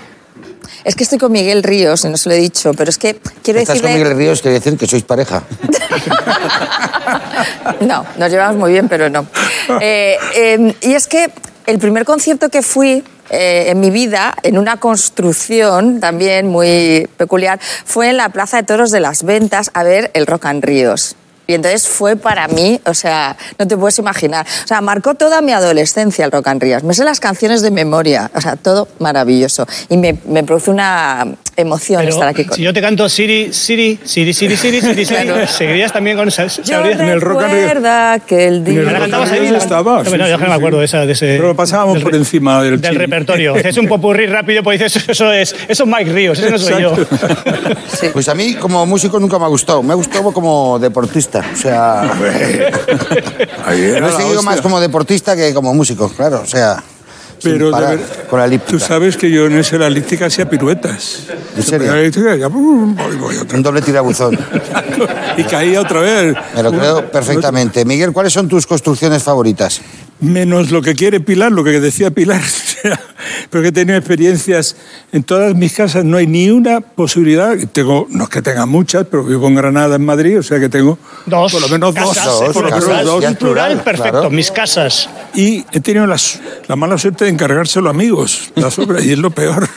Es 0.84 0.96
que 0.96 1.04
estoy 1.04 1.18
con 1.18 1.30
Miguel 1.32 1.62
Ríos, 1.62 2.04
y 2.04 2.08
no 2.08 2.16
se 2.16 2.28
lo 2.28 2.34
he 2.34 2.38
dicho, 2.38 2.72
pero 2.74 2.90
es 2.90 2.98
que 2.98 3.20
quiero 3.42 3.60
Estás 3.60 3.76
decirle... 3.76 3.92
con 3.92 4.02
Miguel 4.02 4.16
Ríos, 4.16 4.42
quiere 4.42 4.58
decir 4.58 4.76
que 4.76 4.86
sois 4.86 5.04
pareja. 5.04 5.42
No, 7.80 8.04
nos 8.16 8.30
llevamos 8.30 8.56
muy 8.56 8.72
bien, 8.72 8.88
pero 8.88 9.08
no. 9.08 9.26
Eh, 9.80 10.16
eh, 10.36 10.74
y 10.82 10.94
es 10.94 11.06
que 11.06 11.30
el 11.66 11.78
primer 11.78 12.04
concierto 12.04 12.48
que 12.48 12.62
fui 12.62 13.02
eh, 13.30 13.66
en 13.68 13.80
mi 13.80 13.90
vida, 13.90 14.34
en 14.42 14.58
una 14.58 14.78
construcción 14.78 16.00
también 16.00 16.48
muy 16.48 17.08
peculiar, 17.16 17.60
fue 17.84 18.10
en 18.10 18.16
la 18.16 18.28
Plaza 18.28 18.58
de 18.58 18.62
Toros 18.64 18.90
de 18.90 19.00
las 19.00 19.24
Ventas 19.24 19.70
a 19.74 19.82
ver 19.82 20.10
el 20.14 20.26
Rock 20.26 20.46
and 20.46 20.64
Ríos. 20.64 21.16
Y 21.46 21.54
entonces 21.54 21.88
fue 21.88 22.16
para 22.16 22.46
mí, 22.48 22.80
o 22.86 22.94
sea, 22.94 23.36
no 23.58 23.66
te 23.66 23.76
puedes 23.76 23.98
imaginar. 23.98 24.46
O 24.64 24.66
sea, 24.66 24.80
marcó 24.80 25.14
toda 25.14 25.40
mi 25.40 25.52
adolescencia 25.52 26.24
el 26.24 26.30
Rock 26.30 26.48
and 26.48 26.62
Ríos. 26.62 26.82
Me 26.84 26.94
sé 26.94 27.04
las 27.04 27.20
canciones 27.20 27.62
de 27.62 27.70
memoria, 27.70 28.30
o 28.34 28.40
sea, 28.40 28.56
todo 28.56 28.88
maravilloso. 28.98 29.66
Y 29.88 29.96
me, 29.96 30.16
me 30.26 30.44
produce 30.44 30.70
una 30.70 31.26
emoción 31.56 32.00
Pero 32.00 32.12
estar 32.14 32.28
aquí 32.28 32.44
con 32.44 32.56
si 32.56 32.62
yo 32.62 32.72
te 32.72 32.80
canto 32.80 33.08
Siri, 33.08 33.52
Siri, 33.52 33.98
Siri, 34.04 34.32
Siri, 34.32 34.56
Siri, 34.56 34.80
Siri, 34.80 35.04
Siri, 35.04 35.22
Claro. 35.26 35.46
seguirías 35.48 35.92
también 35.92 36.16
con 36.16 36.28
esa. 36.28 36.46
Yo 36.46 36.62
sabrías- 36.64 37.00
en 37.00 37.08
el 37.08 37.20
Rock 37.20 37.42
and 37.42 37.52
recuerda 37.52 38.18
que 38.20 38.46
el 38.48 38.64
día... 38.64 38.82
¿La 38.82 38.98
cantabas 39.00 39.30
ahí? 39.32 39.40
No, 39.50 39.60
sí, 39.60 39.68
no, 39.68 39.82
yo 40.02 40.04
sí, 40.04 40.30
no 40.32 40.38
me 40.38 40.46
sí. 40.46 40.52
acuerdo 40.52 40.78
de, 40.78 40.84
esa, 40.86 41.04
de 41.04 41.12
ese. 41.12 41.26
Pero 41.36 41.48
lo 41.48 41.56
pasábamos 41.56 41.94
del 41.94 42.02
por 42.04 42.14
encima 42.14 42.62
del 42.62 42.80
Del 42.80 42.94
repertorio. 42.94 43.54
Es 43.56 43.76
un 43.76 43.86
popurrí 43.88 44.26
rápido, 44.26 44.62
pues 44.62 44.80
dices, 44.80 45.08
eso 45.08 45.30
es, 45.32 45.54
eso 45.68 45.84
es 45.84 45.88
Mike 45.88 46.12
Ríos, 46.12 46.38
ese 46.38 46.50
no 46.50 46.58
soy 46.58 46.82
yo. 46.82 46.94
Sí. 48.00 48.08
Pues 48.12 48.28
a 48.28 48.34
mí 48.34 48.54
como 48.54 48.84
músico 48.86 49.20
nunca 49.20 49.38
me 49.38 49.44
ha 49.44 49.48
gustado, 49.48 49.82
me 49.82 49.92
ha 49.92 49.96
gustado 49.96 50.32
como 50.32 50.78
deportista, 50.78 51.31
o 51.40 51.56
sea, 51.56 52.14
lo 52.14 54.08
he 54.08 54.12
seguido 54.16 54.42
más 54.42 54.60
como 54.60 54.80
deportista 54.80 55.34
que 55.36 55.52
como 55.54 55.72
músico, 55.74 56.08
claro, 56.10 56.40
o 56.42 56.46
sea, 56.46 56.82
Pero 57.42 57.66
de 57.66 57.72
parar, 57.72 57.98
ver- 57.98 58.26
con 58.28 58.38
la 58.38 58.46
elíptica. 58.46 58.72
Tú 58.72 58.78
sabes 58.78 59.16
que 59.16 59.30
yo 59.30 59.46
en 59.46 59.58
esa 59.58 59.76
la 59.78 59.86
elíptica 59.88 60.26
hacía 60.26 60.48
piruetas. 60.48 61.24
¿En 61.56 61.62
serio? 61.62 61.92
La 61.94 62.36
ya, 62.36 62.48
Un 62.48 63.62
doble 63.62 63.82
tirabuzón, 63.82 64.38
Y 65.36 65.44
caía 65.44 65.80
otra 65.80 66.00
vez. 66.00 66.36
me 66.54 66.62
lo 66.62 66.70
creo 66.72 67.10
perfectamente. 67.10 67.84
Miguel, 67.84 68.12
¿cuáles 68.12 68.32
son 68.32 68.48
tus 68.48 68.66
construcciones 68.66 69.22
favoritas? 69.22 69.80
Menos 70.20 70.70
lo 70.70 70.82
que 70.82 70.94
quiere 70.94 71.20
Pilar, 71.20 71.50
lo 71.52 71.64
que 71.64 71.80
decía 71.80 72.10
Pilar. 72.10 72.42
Pero 73.50 73.62
que 73.62 73.68
he 73.68 73.72
tenido 73.72 73.96
experiencias 73.98 74.76
en 75.12 75.22
todas 75.22 75.54
mis 75.54 75.72
casas, 75.74 76.04
no 76.04 76.16
hay 76.16 76.26
ni 76.26 76.50
una 76.50 76.80
posibilidad. 76.80 77.56
Tengo, 77.72 78.06
no 78.10 78.24
es 78.24 78.30
que 78.30 78.42
tenga 78.42 78.66
muchas, 78.66 79.06
pero 79.10 79.24
vivo 79.24 79.46
en 79.48 79.54
Granada, 79.54 79.96
en 79.96 80.04
Madrid, 80.04 80.38
o 80.38 80.42
sea 80.42 80.58
que 80.60 80.68
tengo 80.68 80.98
Dos. 81.26 81.52
por 81.52 81.60
lo 81.62 81.68
menos 81.68 81.94
dos. 81.94 82.08
casas, 82.16 82.24
Dos, 82.40 82.52
por 82.52 82.64
lo 82.64 82.70
menos 82.70 82.84
casas, 82.84 83.04
dos. 83.04 83.24
En 83.24 83.34
plural, 83.36 83.82
perfecto. 83.82 84.10
claro. 84.12 84.30
Mis 84.30 84.50
casas. 84.50 85.08
Y 85.34 85.64
he 85.72 85.80
tenido 85.80 86.06
la, 86.06 86.16
la 86.68 86.76
mala 86.76 86.98
suerte 86.98 87.24
de 87.24 87.30
encargárselo 87.30 87.88
a 87.88 87.90
amigos, 87.90 88.52
las 88.54 88.78
obras, 88.78 89.04
y 89.04 89.12
es 89.12 89.18
lo 89.18 89.30
peor. 89.30 89.68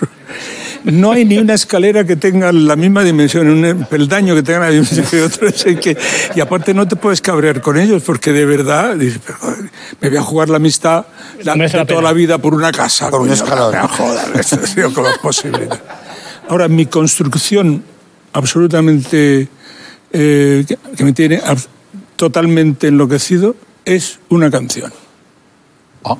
No 0.86 1.12
hay 1.12 1.26
ni 1.26 1.38
una 1.38 1.54
escalera 1.56 2.04
que 2.06 2.16
tenga 2.16 2.52
la 2.52 2.76
misma 2.76 3.04
dimensión, 3.04 3.48
un 3.48 3.86
peldaño 3.90 4.36
que 4.36 4.44
tenga 4.44 4.60
la 4.62 4.70
dimensión 4.70 5.06
que 5.10 5.22
otro. 5.24 5.48
que- 5.82 5.98
y 6.36 6.40
aparte 6.40 6.74
no 6.74 6.88
te 6.88 6.96
puedes 6.96 7.22
cabrear 7.22 7.60
con 7.62 7.78
ellos, 7.78 8.04
porque 8.06 8.32
de 8.32 8.46
verdad 8.46 8.96
dices, 8.96 9.20
"Pero, 9.26 9.38
joder, 9.40 9.72
me 10.00 10.10
voy 10.10 10.18
a 10.18 10.22
jugar 10.22 10.50
la 10.50 10.58
amistad 10.58 11.06
la, 11.44 11.54
de 11.54 11.60
la 11.60 11.70
toda 11.70 11.86
pena. 11.86 12.02
la 12.02 12.14
vida 12.14 12.38
por 12.38 12.54
una 12.54 12.72
casa. 12.72 13.10
Por 13.10 13.22
un 13.22 13.28
coño, 13.28 13.34
escalón. 13.44 13.76
no, 13.76 13.88
Joder, 13.88 14.40
esto 14.40 14.58
posible. 15.22 15.70
Ahora, 16.50 16.68
mi 16.68 16.86
construcción 16.86 17.84
absolutamente 18.34 19.48
eh, 20.12 20.66
que- 20.68 21.04
me 21.04 21.12
tiene 21.14 21.42
totalmente 22.16 22.88
enloquecido 22.88 23.56
es 23.84 24.20
una 24.30 24.50
canción. 24.52 24.94
Ah, 26.04 26.16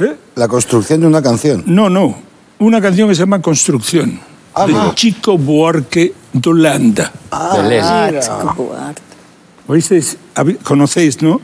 ¿Eh? 0.00 0.16
La 0.34 0.48
construcción 0.48 1.00
de 1.00 1.06
una 1.06 1.22
canción. 1.22 1.62
No, 1.66 1.88
no. 1.88 2.25
Una 2.58 2.80
canción 2.80 3.08
que 3.08 3.14
se 3.14 3.20
llama 3.20 3.42
Construcción. 3.42 4.18
Ah, 4.54 4.66
de 4.66 4.72
mira. 4.72 4.94
Chico 4.94 5.36
Buarque 5.36 6.14
de 6.32 6.50
Holanda. 6.50 7.12
Ah, 7.30 8.10
Chico 8.20 8.72
Buarque. 9.66 10.56
¿Conocéis, 10.62 11.20
no? 11.20 11.40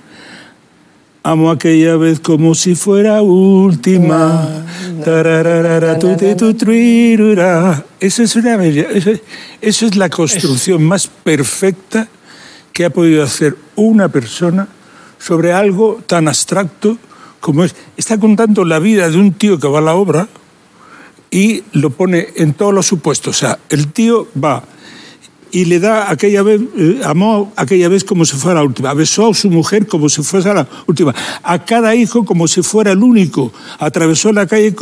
Amo 1.24 1.50
aquella 1.50 1.96
vez 1.96 2.18
como 2.18 2.54
si 2.54 2.74
fuera 2.74 3.20
última. 3.20 4.64
Trirura. 6.56 7.84
Eso 8.00 8.22
es 8.22 8.34
una 8.34 8.64
eso 8.64 9.86
es 9.86 9.96
la 9.96 10.08
construcción 10.08 10.82
más 10.82 11.06
perfecta 11.06 12.08
que 12.72 12.86
ha 12.86 12.90
podido 12.90 13.22
hacer 13.22 13.56
una 13.76 14.08
persona 14.08 14.66
sobre 15.18 15.52
algo 15.52 16.00
tan 16.06 16.26
abstracto 16.26 16.96
como 17.40 17.64
es. 17.64 17.76
Está 17.96 18.18
contando 18.18 18.64
la 18.64 18.78
vida 18.78 19.10
de 19.10 19.18
un 19.18 19.32
tío 19.32 19.58
que 19.60 19.68
va 19.68 19.78
a 19.78 19.82
la 19.82 19.94
obra 19.94 20.28
y 21.32 21.64
lo 21.72 21.90
pone 21.90 22.28
en 22.36 22.52
todos 22.52 22.72
los 22.72 22.86
supuestos. 22.86 23.36
O 23.36 23.38
sea, 23.38 23.58
el 23.70 23.90
tío 23.90 24.28
va 24.42 24.62
y 25.50 25.64
le 25.64 25.80
da 25.80 26.10
aquella 26.10 26.42
vez, 26.42 26.60
eh, 26.78 27.00
amó 27.04 27.52
aquella 27.56 27.88
vez 27.88 28.04
como 28.04 28.24
si 28.24 28.36
fuera 28.36 28.60
la 28.60 28.66
última, 28.66 28.94
besó 28.94 29.30
a 29.30 29.34
su 29.34 29.50
mujer 29.50 29.86
como 29.86 30.08
si 30.08 30.22
fuera 30.22 30.54
la 30.54 30.68
última, 30.86 31.14
a 31.42 31.64
cada 31.64 31.94
hijo 31.94 32.24
como 32.24 32.48
si 32.48 32.62
fuera 32.62 32.92
el 32.92 33.02
único, 33.02 33.52
atravesó 33.78 34.32
la 34.32 34.46
calle 34.46 34.74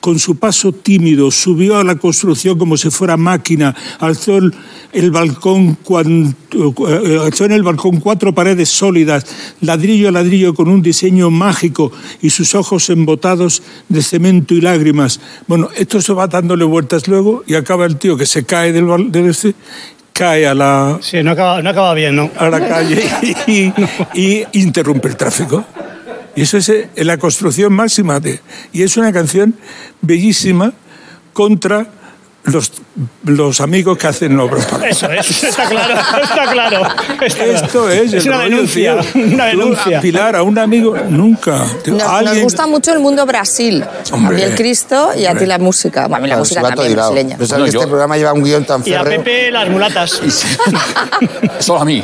con 0.00 0.18
su 0.18 0.36
paso 0.36 0.72
tímido, 0.72 1.30
subió 1.30 1.76
a 1.78 1.84
la 1.84 1.96
construcción 1.96 2.56
como 2.58 2.76
si 2.76 2.88
fuera 2.90 3.16
máquina, 3.16 3.74
alzó 3.98 4.38
el, 4.38 4.54
el 4.92 5.10
balcón, 5.10 5.76
cuan- 5.82 6.34
eh, 6.52 7.18
alzó 7.24 7.44
en 7.46 7.52
el 7.52 7.62
balcón 7.62 8.00
cuatro 8.00 8.32
paredes 8.34 8.68
sólidas, 8.68 9.26
ladrillo 9.60 10.08
a 10.08 10.12
ladrillo 10.12 10.54
con 10.54 10.68
un 10.68 10.82
diseño 10.82 11.30
mágico 11.30 11.90
y 12.22 12.30
sus 12.30 12.54
ojos 12.54 12.88
embotados 12.90 13.62
de 13.88 14.02
cemento 14.02 14.54
y 14.54 14.60
lágrimas. 14.60 15.20
Bueno, 15.46 15.68
esto 15.76 16.00
se 16.00 16.12
va 16.12 16.26
dándole 16.28 16.64
vueltas 16.64 17.08
luego 17.08 17.42
y 17.46 17.54
acaba 17.54 17.84
el 17.86 17.96
tío 17.96 18.16
que 18.16 18.26
se 18.26 18.44
cae 18.44 18.72
del, 18.72 19.10
del 19.10 19.30
este, 19.30 19.54
cae 20.12 20.46
a 20.46 20.54
la, 20.54 20.98
Sí, 21.02 21.22
no 21.22 21.32
acaba, 21.32 21.60
no 21.62 21.70
acaba 21.70 21.94
bien, 21.94 22.16
¿no? 22.16 22.30
a 22.38 22.48
la 22.48 22.66
calle 22.68 23.02
y, 23.46 23.72
y 24.14 24.44
interrumpe 24.52 25.08
el 25.08 25.16
tráfico. 25.16 25.64
Y 26.38 26.42
eso 26.42 26.56
es 26.56 26.68
eh, 26.68 26.88
la 26.98 27.16
construcción 27.16 27.72
máxima 27.72 28.20
de... 28.20 28.38
Y 28.72 28.84
es 28.84 28.96
una 28.96 29.12
canción 29.12 29.56
bellísima 30.00 30.72
contra 31.32 31.90
los, 32.44 32.72
los 33.24 33.60
amigos 33.60 33.98
que 33.98 34.06
hacen 34.06 34.38
obras 34.40 34.64
para 34.66 34.88
Eso 34.90 35.10
es, 35.10 35.42
está 35.44 35.68
claro, 35.68 35.94
está 36.22 36.50
claro. 36.52 36.82
está 37.20 37.44
claro. 37.44 37.52
Esto 37.52 37.90
es, 37.90 38.12
el 38.14 38.22
una 38.28 38.36
rollo, 38.38 38.48
denuncia, 38.56 38.94
una 39.14 39.50
Tú, 39.50 39.58
denuncia. 39.58 39.98
Apilar 39.98 40.36
a 40.36 40.42
un 40.42 40.58
amigo, 40.58 40.96
nunca. 41.10 41.62
Tío, 41.84 41.94
Nos, 41.94 42.02
nos 42.04 42.10
alguien- 42.12 42.42
gusta 42.44 42.66
mucho 42.66 42.92
el 42.92 43.00
mundo 43.00 43.26
Brasil. 43.26 43.84
Hombre. 44.12 44.36
a 44.36 44.38
mí 44.38 44.42
el 44.52 44.54
Cristo 44.56 45.10
y 45.16 45.26
a 45.26 45.34
ti 45.36 45.44
la 45.44 45.58
música. 45.58 46.02
Bueno, 46.08 46.16
a 46.16 46.20
mí 46.20 46.22
la 46.28 46.28
Claro, 46.36 46.40
música 46.40 46.60
también 46.62 46.76
todo 46.76 46.86
hilado. 46.90 47.10
brasileña. 47.12 47.36
Pero 47.36 47.48
sabes 47.48 47.60
No, 47.60 47.66
que 47.66 47.72
yo- 47.72 47.78
este 47.80 47.88
programa 47.90 48.16
lleva 48.16 48.32
un 48.32 48.44
guion 48.44 48.64
tan 48.64 48.82
Y 48.86 48.94
a 48.94 49.02
férreo. 49.02 49.18
Pepe 49.24 49.50
las 49.50 49.68
mulatas. 49.68 50.20
Solo 51.58 51.80
a 51.82 51.84
mí. 51.84 52.02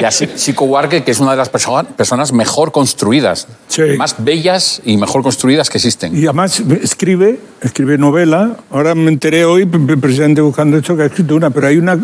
Y 0.00 0.04
a 0.04 0.08
Chico 0.10 0.64
Huarque, 0.64 1.04
que 1.04 1.10
es 1.12 1.20
una 1.20 1.32
de 1.32 1.36
las 1.36 1.52
perso- 1.52 1.84
personas 1.86 2.32
mejor 2.32 2.72
construidas, 2.72 3.46
Sí. 3.68 3.82
más 3.96 4.16
bellas 4.18 4.80
y 4.84 4.96
mejor 4.96 5.22
construidas 5.22 5.70
que 5.70 5.78
existen. 5.78 6.16
Y 6.16 6.24
además 6.24 6.60
escribe, 6.82 7.38
escribe 7.60 7.98
novela. 7.98 8.56
Ahora 8.70 8.94
me 8.94 9.08
enteré 9.10 9.44
hoy, 9.44 9.59
p- 9.66 9.96
precisamente 9.96 10.40
buscando 10.40 10.76
esto, 10.78 10.96
que 10.96 11.02
ha 11.02 11.06
escrito 11.06 11.34
una, 11.36 11.50
pero 11.50 11.66
hay 11.68 11.76
una, 11.78 11.98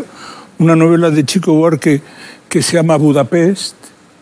una 0.59 0.77
novela 0.77 1.11
de 1.11 1.25
Chico 1.25 1.53
Buarque 1.55 2.01
que 2.49 2.63
se 2.63 2.77
llama 2.77 2.97
Budapest, 2.97 3.75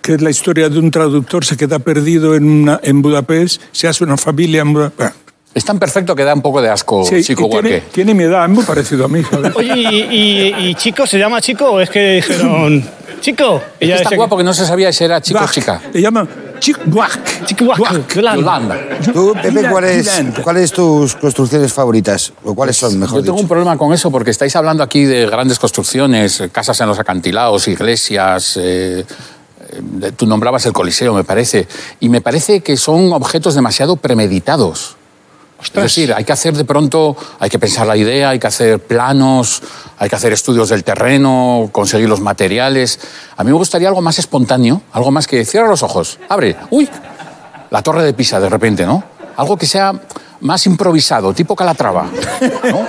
que 0.03 0.15
es 0.15 0.23
la 0.23 0.31
historia 0.31 0.69
de 0.69 0.79
un 0.79 0.91
traductor, 0.91 1.45
se 1.45 1.57
queda 1.57 1.79
perdido 1.79 2.35
en, 2.35 2.45
una- 2.45 2.81
en 2.83 3.01
Budapest, 3.03 3.63
se 3.73 3.89
hace 3.89 4.05
una 4.05 4.17
familia 4.17 4.63
en 4.63 4.73
Budapest. 4.73 5.17
Es 5.55 5.65
tan 5.65 5.79
perfecto 5.79 6.17
que 6.17 6.25
da 6.25 6.35
un 6.35 6.43
poco 6.43 6.61
de 6.61 6.69
asco 6.69 7.05
Sí, 7.05 7.23
Chico 7.23 7.49
tiene, 7.49 7.81
tiene 7.93 8.13
mi 8.13 8.25
edad, 8.25 8.45
es 8.45 8.51
muy 8.51 8.65
parecido 8.65 9.05
a 9.05 9.09
mí, 9.09 9.23
¿sabes? 9.23 9.53
Oye, 9.55 9.73
¿y, 9.77 9.97
y- 10.11 10.69
y 10.71 10.75
Chico 10.75 11.07
se 11.07 11.17
llama 11.17 11.41
Chico 11.41 11.67
o 11.71 11.81
es 11.81 11.89
que 11.91 12.17
dijeron 12.17 12.85
Chico? 13.21 13.63
Y 13.79 13.89
Es 13.91 13.99
que 13.99 14.03
está 14.03 14.17
guapo 14.17 14.37
que 14.37 14.43
no 14.43 14.53
se 14.53 14.67
sabía 14.67 14.93
si 14.93 15.05
era 15.05 15.21
chico 15.21 15.39
o 15.43 15.49
chica. 15.49 15.81
Le 15.93 16.03
llaman 16.03 16.29
Chico 16.65 16.81
Guac, 16.87 18.15
Yolanda. 18.15 18.77
Tú, 19.13 19.35
Pepe, 19.35 19.69
¿cuáles 19.69 20.09
Gilante. 20.09 20.43
¿cuáles 20.43 20.73
tus 20.73 21.15
construcciones 21.15 21.71
favoritas? 21.75 22.33
¿O 22.43 22.55
cuáles 22.55 22.77
son, 22.79 22.99
mejor 22.99 23.19
Yo 23.19 23.25
tengo 23.25 23.37
dicho? 23.37 23.43
un 23.43 23.49
problema 23.49 23.77
con 23.77 23.93
eso 23.93 24.11
porque 24.11 24.31
estáis 24.31 24.57
hablando 24.57 24.83
aquí 24.83 25.05
de 25.05 25.27
grandes 25.27 25.59
construcciones, 25.59 26.41
eh, 26.41 26.49
casas 26.49 26.81
en 26.81 26.87
los 26.89 26.99
acantilados, 26.99 27.69
iglesias. 27.69 28.57
eh, 28.57 29.05
eh, 29.73 30.13
tú 30.17 30.27
nombrabas 30.27 30.65
el 30.65 30.73
Coliseo, 30.73 31.13
me 31.13 31.25
parece. 31.25 31.69
Y 32.01 32.09
me 32.09 32.23
parece 32.23 32.63
que 32.63 32.79
son 32.79 33.13
objetos 33.13 33.55
demasiado 33.55 33.97
premeditados. 33.97 34.97
Es 35.67 35.83
decir, 35.83 36.13
hay 36.13 36.25
que 36.25 36.33
hacer 36.33 36.55
de 36.55 36.65
pronto, 36.65 37.17
hay 37.41 37.51
que 37.51 37.59
pensar 37.59 37.87
la 37.87 37.97
idea, 37.97 38.31
hay 38.31 38.39
que 38.39 38.47
hacer 38.47 38.81
planos, 38.81 39.63
hay 39.99 40.09
que 40.09 40.17
hacer 40.17 40.33
estudios 40.33 40.69
del 40.69 40.85
terreno, 40.85 41.69
conseguir 41.73 42.09
los 42.09 42.21
materiales. 42.21 43.01
A 43.37 43.45
mí 43.45 43.51
me 43.51 43.57
gustaría 43.57 43.89
algo 43.89 44.03
más 44.03 44.19
espontáneo, 44.19 44.83
algo 44.93 45.11
más 45.11 45.27
que 45.27 45.45
cierra 45.45 45.69
los 45.69 45.83
ojos, 45.83 46.19
abre, 46.29 46.57
uy, 46.71 46.89
la 47.71 47.83
torre 47.83 48.05
de 48.05 48.13
Pisa 48.13 48.39
de 48.39 48.49
repente, 48.49 48.87
¿no? 48.87 49.03
Algo 49.37 49.57
que 49.57 49.67
sea 49.67 49.93
más 50.45 50.67
improvisado, 50.67 51.33
tipo 51.33 51.57
Calatrava, 51.57 52.05
¿no? 52.71 52.87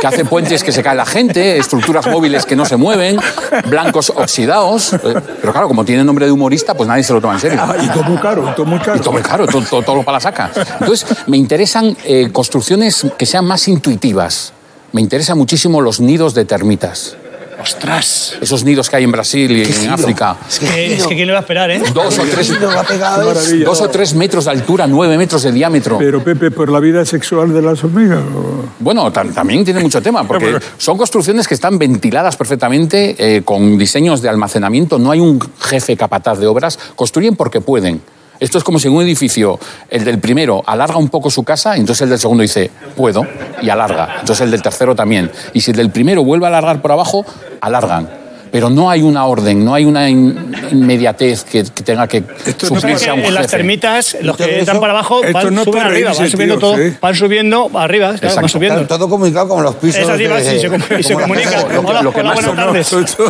que 0.00 0.06
hace 0.06 0.24
puentes 0.24 0.62
que 0.62 0.70
se 0.70 0.84
cae 0.84 0.94
la 0.94 1.04
gente, 1.04 1.58
estructuras 1.58 2.06
móviles 2.06 2.46
que 2.46 2.54
no 2.54 2.64
se 2.64 2.76
mueven, 2.76 3.18
blancos 3.66 4.10
oxidados. 4.14 4.92
eh, 4.92 4.98
Pero 5.40 5.52
claro, 5.52 5.66
como 5.66 5.84
tiene 5.84 6.04
nombre 6.04 6.26
de 6.26 6.32
humorista, 6.32 6.74
pues 6.74 6.88
nadie 6.88 7.02
se 7.02 7.12
lo 7.12 7.20
toma 7.20 7.34
en 7.34 7.40
serio. 7.40 7.58
Ah, 7.60 7.74
y 7.82 7.88
todo 7.88 8.04
muy 8.04 8.18
caro, 8.18 8.52
todo 8.54 8.66
muy 8.66 8.78
caro. 8.78 8.96
Y 8.96 9.00
todo 9.00 9.12
muy 9.12 9.22
caro, 9.22 9.46
todo, 9.48 9.62
todo, 9.62 9.82
todo 9.82 9.96
lo 9.96 10.02
para 10.04 10.16
la 10.16 10.20
saca. 10.20 10.50
Entonces, 10.78 11.04
me 11.26 11.36
interesan 11.36 11.96
eh, 12.04 12.30
construcciones 12.32 13.04
que 13.18 13.26
sean 13.26 13.44
más 13.46 13.66
intuitivas. 13.66 14.52
Me 14.92 15.00
interesan 15.00 15.36
muchísimo 15.36 15.80
los 15.80 15.98
nidos 15.98 16.34
de 16.34 16.44
termitas. 16.44 17.16
¡Ostras! 17.60 18.36
Esos 18.40 18.64
nidos 18.64 18.90
que 18.90 18.96
hay 18.96 19.04
en 19.04 19.12
Brasil 19.12 19.50
y 19.52 19.84
en 19.84 19.90
África. 19.90 20.36
Es 20.48 20.58
que, 20.58 20.94
es 20.94 21.06
que 21.06 21.14
quién 21.14 21.26
le 21.26 21.32
va 21.32 21.38
a 21.38 21.42
esperar, 21.42 21.70
¿eh? 21.70 21.82
Dos 21.92 22.18
o, 22.18 22.22
tres, 22.22 22.50
Maravilla. 22.60 23.64
dos 23.64 23.80
o 23.80 23.88
tres 23.88 24.14
metros 24.14 24.44
de 24.46 24.50
altura, 24.50 24.86
nueve 24.86 25.16
metros 25.16 25.42
de 25.42 25.52
diámetro. 25.52 25.98
Pero 25.98 26.22
Pepe, 26.22 26.50
por 26.50 26.70
la 26.70 26.80
vida 26.80 27.04
sexual 27.04 27.52
de 27.52 27.62
las 27.62 27.82
hormigas. 27.84 28.18
o- 28.20 28.64
Bueno, 28.80 29.12
tam- 29.12 29.32
también 29.32 29.64
tiene 29.64 29.80
mucho 29.80 30.02
tema, 30.02 30.24
porque 30.28 30.58
son 30.78 30.96
construcciones 30.98 31.46
que 31.48 31.54
están 31.54 31.78
ventiladas 31.78 32.36
perfectamente, 32.36 33.14
eh, 33.18 33.42
con 33.42 33.78
diseños 33.78 34.20
de 34.22 34.28
almacenamiento. 34.28 34.98
No 34.98 35.10
hay 35.10 35.20
un 35.20 35.38
jefe 35.60 35.96
capataz 35.96 36.38
de 36.38 36.46
obras. 36.46 36.78
Construyen 36.96 37.36
porque 37.36 37.60
pueden. 37.60 38.00
Esto 38.40 38.58
es 38.58 38.64
como 38.64 38.78
si 38.78 38.88
en 38.88 38.94
un 38.94 39.02
edificio, 39.02 39.58
el 39.88 40.04
del 40.04 40.18
primero 40.18 40.62
alarga 40.66 40.96
un 40.96 41.08
poco 41.08 41.30
su 41.30 41.44
casa, 41.44 41.76
entonces 41.76 42.02
el 42.02 42.10
del 42.10 42.18
segundo 42.18 42.42
dice, 42.42 42.70
puedo, 42.96 43.26
y 43.62 43.68
alarga. 43.68 44.16
Entonces 44.20 44.44
el 44.44 44.50
del 44.50 44.62
tercero 44.62 44.94
también. 44.94 45.30
Y 45.52 45.60
si 45.60 45.70
el 45.70 45.76
del 45.76 45.90
primero 45.90 46.24
vuelve 46.24 46.46
a 46.46 46.48
alargar 46.48 46.82
por 46.82 46.92
abajo, 46.92 47.24
alargan. 47.60 48.23
Pero 48.54 48.70
no 48.70 48.88
hay 48.88 49.02
una 49.02 49.26
orden, 49.26 49.64
no 49.64 49.74
hay 49.74 49.84
una 49.84 50.08
in- 50.08 50.54
inmediatez 50.70 51.42
que, 51.42 51.64
que 51.64 51.82
tenga 51.82 52.06
que 52.06 52.18
Esto 52.46 52.68
no 52.70 52.76
suplirse 52.80 53.10
a 53.10 53.14
un 53.14 53.18
en 53.24 53.34
las 53.34 53.46
jefe. 53.46 53.56
termitas, 53.56 54.16
los 54.22 54.36
que 54.36 54.60
eso- 54.60 54.78
para 54.78 54.92
abajo 54.92 55.22
van, 55.32 55.52
no 55.52 55.64
suben 55.64 55.82
arriba, 55.82 56.12
van 56.16 56.30
subiendo 56.30 56.54
tío, 56.58 56.60
todo, 56.60 56.76
sí. 56.76 56.94
van 57.00 57.14
subiendo 57.16 57.70
arriba, 57.74 58.14
claro, 58.14 58.36
van 58.36 58.48
subiendo. 58.48 58.86
Todo 58.86 59.08
comunicado 59.08 59.48
como 59.48 59.60
los 59.62 59.74
pisos. 59.74 60.02
Es 60.02 60.08
arriba, 60.08 60.36
de- 60.36 60.44
sí, 60.60 60.68
se 60.68 61.02
se 61.02 61.14
comunica. 61.14 61.66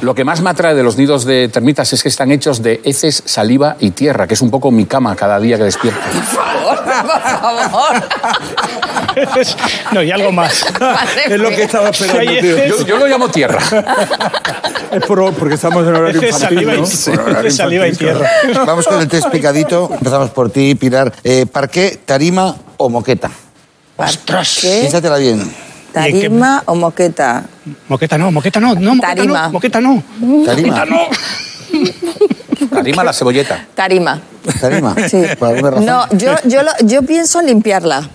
Lo 0.03 0.15
que 0.15 0.25
más 0.25 0.43
me 0.43 0.51
atrae 0.51 0.75
de 0.75 0.83
los 0.83 0.99
nidos 0.99 1.25
de 1.25 1.49
termitas 1.49 1.91
es 1.95 2.03
que 2.03 2.11
están 2.11 2.31
hechos 2.31 2.63
de 2.63 2.83
heces, 2.85 3.23
saliva 3.25 3.77
y 3.81 3.93
tierra, 3.93 4.27
que 4.27 4.35
es 4.35 4.43
un 4.43 4.51
poco 4.51 4.71
mi 4.71 4.85
cama 4.85 5.17
cada 5.17 5.41
día 5.41 5.57
que 5.57 5.65
despierto. 5.65 6.01
Por 7.03 7.23
favor. 7.23 8.09
no, 9.93 10.03
y 10.03 10.11
algo 10.11 10.33
más. 10.33 10.65
Es 11.29 11.39
lo 11.39 11.51
que 11.51 11.63
estaba 11.65 11.89
esperando, 11.91 12.33
tío. 12.41 12.67
Yo, 12.67 12.87
yo 12.87 12.97
lo 12.99 13.07
llamo 13.07 13.29
tierra. 13.29 13.59
Es 14.91 15.05
por- 15.07 15.33
porque 15.35 15.55
estamos 15.55 15.87
en 15.87 15.95
horario 15.95 16.23
infantil, 16.23 16.33
saliva 16.41 16.75
y- 16.75 16.81
¿no? 16.81 16.87
Por 17.17 17.21
horario 17.31 17.49
ese 17.49 17.57
saliva 17.57 17.87
y 17.87 17.91
infantil, 17.91 18.23
tierra. 18.43 18.65
Vamos 18.65 18.87
con 18.87 19.01
el 19.01 19.09
test 19.09 19.29
picadito. 19.29 19.91
Empezamos 19.93 20.31
por 20.31 20.51
ti, 20.51 20.75
Pilar. 20.75 21.13
Eh, 21.23 21.47
¿Parqué, 21.51 22.01
tarima 22.05 22.55
o 22.77 22.89
moqueta? 22.89 23.31
¡Ostras! 23.97 24.59
¿Qué? 24.61 24.79
Piénsatela 24.81 25.19
bien. 25.19 25.53
¿Tarima 25.93 26.63
o 26.67 26.75
moqueta? 26.75 27.45
Moqueta 27.89 28.19
no, 28.19 28.33
moqueta 28.33 28.59
no, 28.61 28.75
no, 28.75 28.95
moqueta 28.97 29.15
Tarima. 29.15 29.43
no, 29.47 29.51
moqueta 29.53 29.81
no. 29.81 30.03
Tarima. 30.45 30.85
Arrima 32.79 33.05
la 33.05 33.13
cebolleta. 33.13 33.67
Tarima. 33.75 34.21
Tarima. 34.61 34.95
Sí. 35.09 35.23
¿Por 35.39 35.49
alguna 35.49 35.71
razón? 35.71 35.87
No, 35.87 36.07
yo, 36.13 36.35
yo, 36.45 36.63
lo- 36.63 36.73
yo 36.87 37.03
pienso 37.03 37.41
limpiarla. 37.43 38.09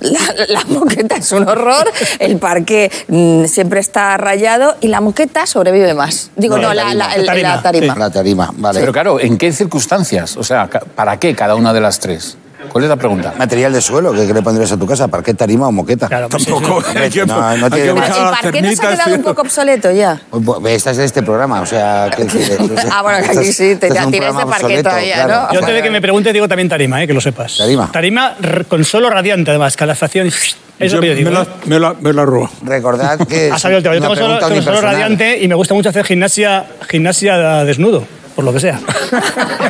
La, 0.00 0.18
la 0.48 0.64
moqueta 0.66 1.14
es 1.16 1.30
un 1.32 1.48
horror, 1.48 1.88
el 2.18 2.38
parque 2.38 2.90
mm, 3.08 3.44
siempre 3.44 3.78
está 3.78 4.16
rayado 4.16 4.76
y 4.80 4.88
la 4.88 5.00
moqueta 5.00 5.46
sobrevive 5.46 5.94
más. 5.94 6.30
Digo, 6.36 6.56
no, 6.56 6.62
No, 6.68 6.74
la 6.74 6.92
la, 6.92 6.94
la- 6.94 7.24
tarima. 7.24 7.24
La 7.24 7.32
tarima, 7.32 7.62
tarima. 7.62 7.94
La 7.96 8.10
tarima, 8.10 8.50
vale. 8.56 8.80
Pero 8.80 8.92
claro, 8.92 9.20
¿en 9.20 9.38
qué 9.38 9.52
circunstancias? 9.52 10.36
O 10.36 10.42
sea, 10.42 10.68
¿para 10.68 11.18
qué 11.20 11.34
cada 11.36 11.54
una 11.54 11.72
de 11.72 11.80
las 11.80 12.00
tres? 12.00 12.36
¿Cuál 12.68 12.84
es 12.84 12.90
la 12.90 12.96
pregunta? 12.96 13.34
Material 13.38 13.72
de 13.72 13.80
suelo, 13.80 14.12
¿qué, 14.12 14.26
qué 14.26 14.34
le 14.34 14.42
pondrías 14.42 14.72
a 14.72 14.76
tu 14.76 14.86
casa? 14.86 15.08
¿Parqué, 15.08 15.34
tarima 15.34 15.68
o 15.68 15.72
moqueta? 15.72 16.08
Claro, 16.08 16.28
pues 16.28 16.44
Tampoco. 16.44 16.82
que- 16.82 17.24
no, 17.26 17.56
no 17.56 17.70
tiene- 17.70 17.90
el 17.90 17.94
las 17.96 18.40
parque 18.40 18.62
no 18.62 18.72
se 18.74 18.86
ha 18.86 18.90
quedado 18.90 19.14
un 19.16 19.22
poco 19.22 19.42
obsoleto 19.42 19.90
ya. 19.92 20.20
Pues, 20.30 20.74
Estás 20.74 20.98
en 20.98 21.04
este 21.04 21.22
programa, 21.22 21.60
o 21.60 21.66
sea... 21.66 22.10
que- 22.16 22.26
que- 22.26 22.58
Ah, 22.90 23.02
bueno, 23.02 23.18
que 23.24 23.38
aquí 23.38 23.52
sí, 23.52 23.76
te- 23.76 23.90
tienes 23.90 24.10
de 24.10 24.28
obsoleto, 24.42 24.82
todavía, 24.90 25.14
claro. 25.24 25.46
¿no? 25.48 25.52
Yo 25.52 25.58
antes 25.60 25.74
de 25.74 25.82
que 25.82 25.90
me 25.90 26.00
pregunte 26.00 26.32
digo 26.32 26.48
también 26.48 26.68
tarima, 26.68 27.02
eh, 27.02 27.06
que 27.06 27.14
lo 27.14 27.20
sepas. 27.20 27.56
Tarima. 27.56 27.90
Tarima 27.92 28.34
con 28.68 28.84
suelo 28.84 29.10
radiante 29.10 29.50
además, 29.50 29.76
calefacción. 29.76 30.26
Eso 30.26 30.56
es 30.80 30.90
Yo 30.90 30.96
lo 30.96 31.02
que 31.02 31.08
yo 31.10 31.14
digo. 31.14 31.30
me, 31.30 31.36
la, 31.36 31.42
¿eh? 31.42 31.46
me, 31.66 31.78
la, 31.78 31.94
me 32.00 32.12
la 32.12 32.24
robo. 32.24 32.50
Recordad 32.64 33.18
que... 33.28 33.50
Ha 33.52 33.56
es 33.56 33.62
salido 33.62 33.78
el 33.78 33.82
tema. 33.84 33.94
Yo 33.94 34.00
tengo 34.00 34.14
suelo 34.16 34.46
unipersonal. 34.48 34.82
radiante 34.82 35.38
y 35.40 35.46
me 35.46 35.54
gusta 35.54 35.72
mucho 35.74 35.88
hacer 35.90 36.04
gimnasia, 36.04 36.66
gimnasia 36.88 37.64
desnudo. 37.64 38.04
Por 38.34 38.44
lo 38.44 38.52
que 38.52 38.60
sea. 38.60 38.80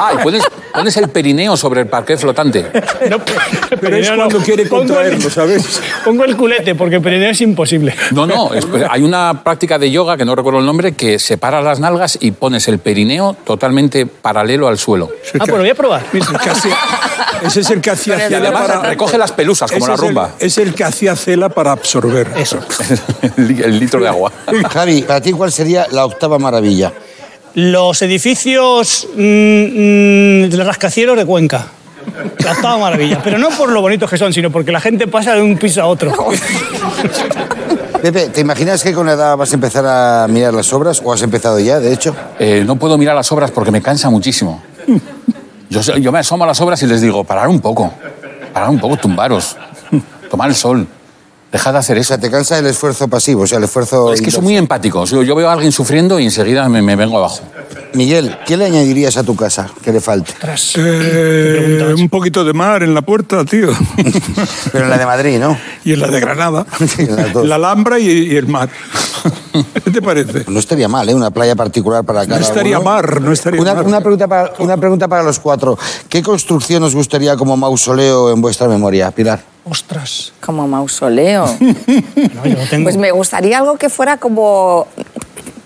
Ah, 0.01 0.13
y 0.19 0.23
pones, 0.23 0.43
pones 0.73 0.97
el 0.97 1.09
perineo 1.09 1.57
sobre 1.57 1.83
el 1.83 1.87
parqué 1.87 2.17
flotante. 2.17 2.71
No, 3.11 3.19
Pero 3.81 3.97
es 3.97 4.11
cuando 4.11 4.39
quiere 4.39 4.67
Pongo 4.67 4.83
el- 4.83 4.89
contraerlo, 4.89 5.31
¿sabes? 5.31 5.81
Pongo 6.05 6.25
el 6.25 6.37
culete, 6.37 6.75
porque 6.75 7.01
perineo 7.01 7.31
es 7.31 7.41
imposible. 7.41 7.95
No, 8.13 8.27
no, 8.27 8.55
es- 8.55 8.67
hay 8.91 9.03
una 9.03 9.43
práctica 9.45 9.79
de 9.79 9.91
yoga, 9.91 10.17
que 10.17 10.25
no 10.25 10.35
recuerdo 10.35 10.61
el 10.61 10.67
nombre, 10.67 10.93
que 10.93 11.19
separa 11.19 11.61
las 11.61 11.81
nalgas 11.81 12.19
y 12.21 12.31
pones 12.33 12.67
el 12.69 12.79
perineo 12.79 13.37
totalmente 13.45 14.07
paralelo 14.07 14.69
al 14.69 14.79
suelo. 14.79 15.11
Ah, 15.35 15.39
pues 15.41 15.51
lo 15.51 15.59
voy 15.59 15.71
a 15.71 15.75
probar. 15.75 16.03
Casi- 16.45 16.71
ese 17.43 17.61
es 17.61 17.71
el 17.71 17.81
que 17.81 17.91
hacía 17.91 18.17
Y 18.17 18.21
Cela 18.29 18.39
además 18.49 18.67
para... 18.69 18.83
recoge 18.89 19.19
las 19.19 19.33
pelusas, 19.33 19.71
como 19.71 19.87
la 19.87 19.95
es 19.95 20.01
el- 20.01 20.07
rumba. 20.09 20.31
Es 20.39 20.59
el, 20.59 20.75
que 20.75 20.85
hacía 20.85 21.15
Cela 21.17 21.49
para 21.51 21.73
absorber. 21.73 22.29
Eso. 22.37 22.59
el 23.37 23.79
litro 23.79 24.01
de 24.01 24.09
agua. 24.09 24.33
Javi, 24.73 25.03
para 25.03 25.21
ti, 25.21 25.33
¿cuál 25.33 25.53
sería 25.53 25.87
la 25.91 26.05
octava 26.07 26.39
maravilla? 26.39 26.93
Los 27.55 28.03
edificios 28.03 29.09
mm, 29.15 29.21
mm, 29.21 30.51
de 30.51 30.65
rascacielos 30.65 31.17
de 31.17 31.25
Cuenca. 31.25 31.67
La 32.45 32.53
octava 32.53 32.79
maravilla. 32.79 33.21
Pero 33.23 33.39
no 33.39 33.51
por 33.51 33.71
lo 33.71 33.81
bonitos 33.81 34.11
que 34.11 34.19
son, 34.19 34.33
sino 34.33 34.51
porque 34.51 34.73
la 34.73 34.81
gente 34.81 35.07
pasa 35.07 35.35
de 35.35 35.43
un 35.43 35.57
piso 35.57 35.81
a 35.81 35.87
otro. 35.87 36.13
Pepe, 38.03 38.29
¿te 38.29 38.41
imaginas 38.41 38.83
que 38.83 38.93
con 38.93 39.07
la 39.07 39.13
edad 39.13 39.37
vas 39.37 39.53
a 39.53 39.55
empezar 39.55 39.87
a 39.87 40.27
mirar 40.29 40.53
las 40.53 40.73
obras? 40.73 41.01
¿O 41.03 41.13
has 41.13 41.23
empezado 41.23 41.59
ya, 41.59 41.81
de 41.81 41.93
hecho? 41.93 42.15
Eh, 42.39 42.63
no 42.67 42.77
puedo 42.77 42.99
mirar 42.99 43.15
las 43.15 43.31
obras 43.33 43.51
porque 43.51 43.71
me 43.71 43.81
cansa 43.81 44.11
muchísimo. 44.11 44.63
Yo, 45.71 45.81
yo 45.81 46.13
me 46.13 46.19
asomo 46.19 46.45
a 46.45 46.47
las 46.47 46.61
obras 46.61 46.83
y 46.83 46.87
les 46.87 47.01
digo, 47.01 47.25
parar 47.25 47.49
un 47.49 47.61
poco, 47.61 47.93
parar 48.53 48.69
un 48.69 48.79
poco, 48.79 48.97
tumbaros, 48.99 49.57
tomar 50.31 50.51
el 50.51 50.55
sol, 50.55 50.87
dejad 51.55 51.73
de 51.73 51.79
hacer 51.79 51.97
O 51.97 52.01
eso. 52.01 52.09
sea, 52.09 52.19
te 52.19 52.31
cansa 52.31 52.59
el 52.59 52.67
esfuerzo 52.67 53.07
pasivo, 53.07 53.43
o 53.43 53.47
sea, 53.47 53.59
el 53.59 53.65
esfuerzo... 53.65 54.13
Es 54.13 54.21
que 54.21 54.31
soy 54.33 54.43
muy 54.43 54.57
empático. 54.57 55.01
O 55.03 55.07
sea, 55.07 55.23
Yo 55.23 55.35
veo 55.37 55.49
a 55.49 55.53
alguien 55.53 55.71
sufriendo 55.71 56.19
y 56.19 56.25
enseguida 56.25 56.69
me, 56.69 56.83
me 56.83 56.97
vengo 56.97 57.19
abajo. 57.19 57.41
Miguel, 57.95 58.37
¿qué 58.45 58.57
le 58.57 58.65
añadirías 58.67 59.17
a 59.17 59.23
tu 59.23 59.37
casa 59.37 59.71
que 59.83 59.93
le 59.93 60.01
falte? 60.01 60.33
Eh, 60.77 61.95
un 61.97 62.09
poquito 62.09 62.45
de 62.45 62.53
mar 62.53 62.83
en 62.83 62.93
la 62.93 63.03
puerta, 63.03 63.45
tío. 63.45 63.69
Pero 64.73 64.85
en 64.85 64.91
la 64.91 64.99
de 64.99 65.07
Madrid, 65.07 65.39
¿no? 65.39 65.57
y 65.85 65.93
en 65.93 66.01
la 66.01 66.09
de 66.09 66.19
Granada. 66.21 66.67
Sí, 66.89 67.03
en 67.03 67.15
las 67.17 67.33
dos. 67.33 67.47
la 67.47 67.55
Alhambra 67.55 67.99
y, 68.01 68.09
y 68.09 68.37
el 68.37 68.49
mar. 68.49 68.69
¿Qué 69.85 69.91
te 69.93 70.03
parece? 70.03 70.45
No 70.49 70.59
estaría 70.59 70.89
mal, 70.89 71.09
¿eh? 71.09 71.15
Una 71.15 71.31
playa 71.31 71.55
particular 71.55 72.03
para 72.05 72.27
cada 72.27 72.41
No 72.41 72.45
estaría 72.45 72.79
uno. 72.81 72.91
mar, 72.91 73.21
no 73.21 73.33
estaría 73.33 73.61
Una, 73.61 73.75
mar. 73.75 73.87
una 73.87 74.01
pregunta 74.01 74.27
para, 74.29 74.53
una 74.59 74.77
pregunta 74.77 75.07
para 75.09 75.23
los 75.23 75.39
cuatro. 75.39 75.79
¿Qué 76.09 76.21
construcción 76.23 76.83
os 76.83 76.95
gustaría 76.97 77.37
como 77.37 77.57
mausoleo 77.57 78.33
en 78.33 78.41
vuestra 78.41 78.67
memoria, 78.69 79.13
Pilar? 79.13 79.54
Ostras. 79.65 80.33
Como 80.41 80.67
mausoleo. 80.69 81.47
No, 82.35 82.47
yo 82.47 82.57
no 82.57 82.67
tengo. 82.69 82.85
Pues 82.85 82.97
me 82.97 83.11
gustaría 83.11 83.59
algo 83.59 83.77
que 83.77 83.89
fuera 83.89 84.17
como 84.17 84.87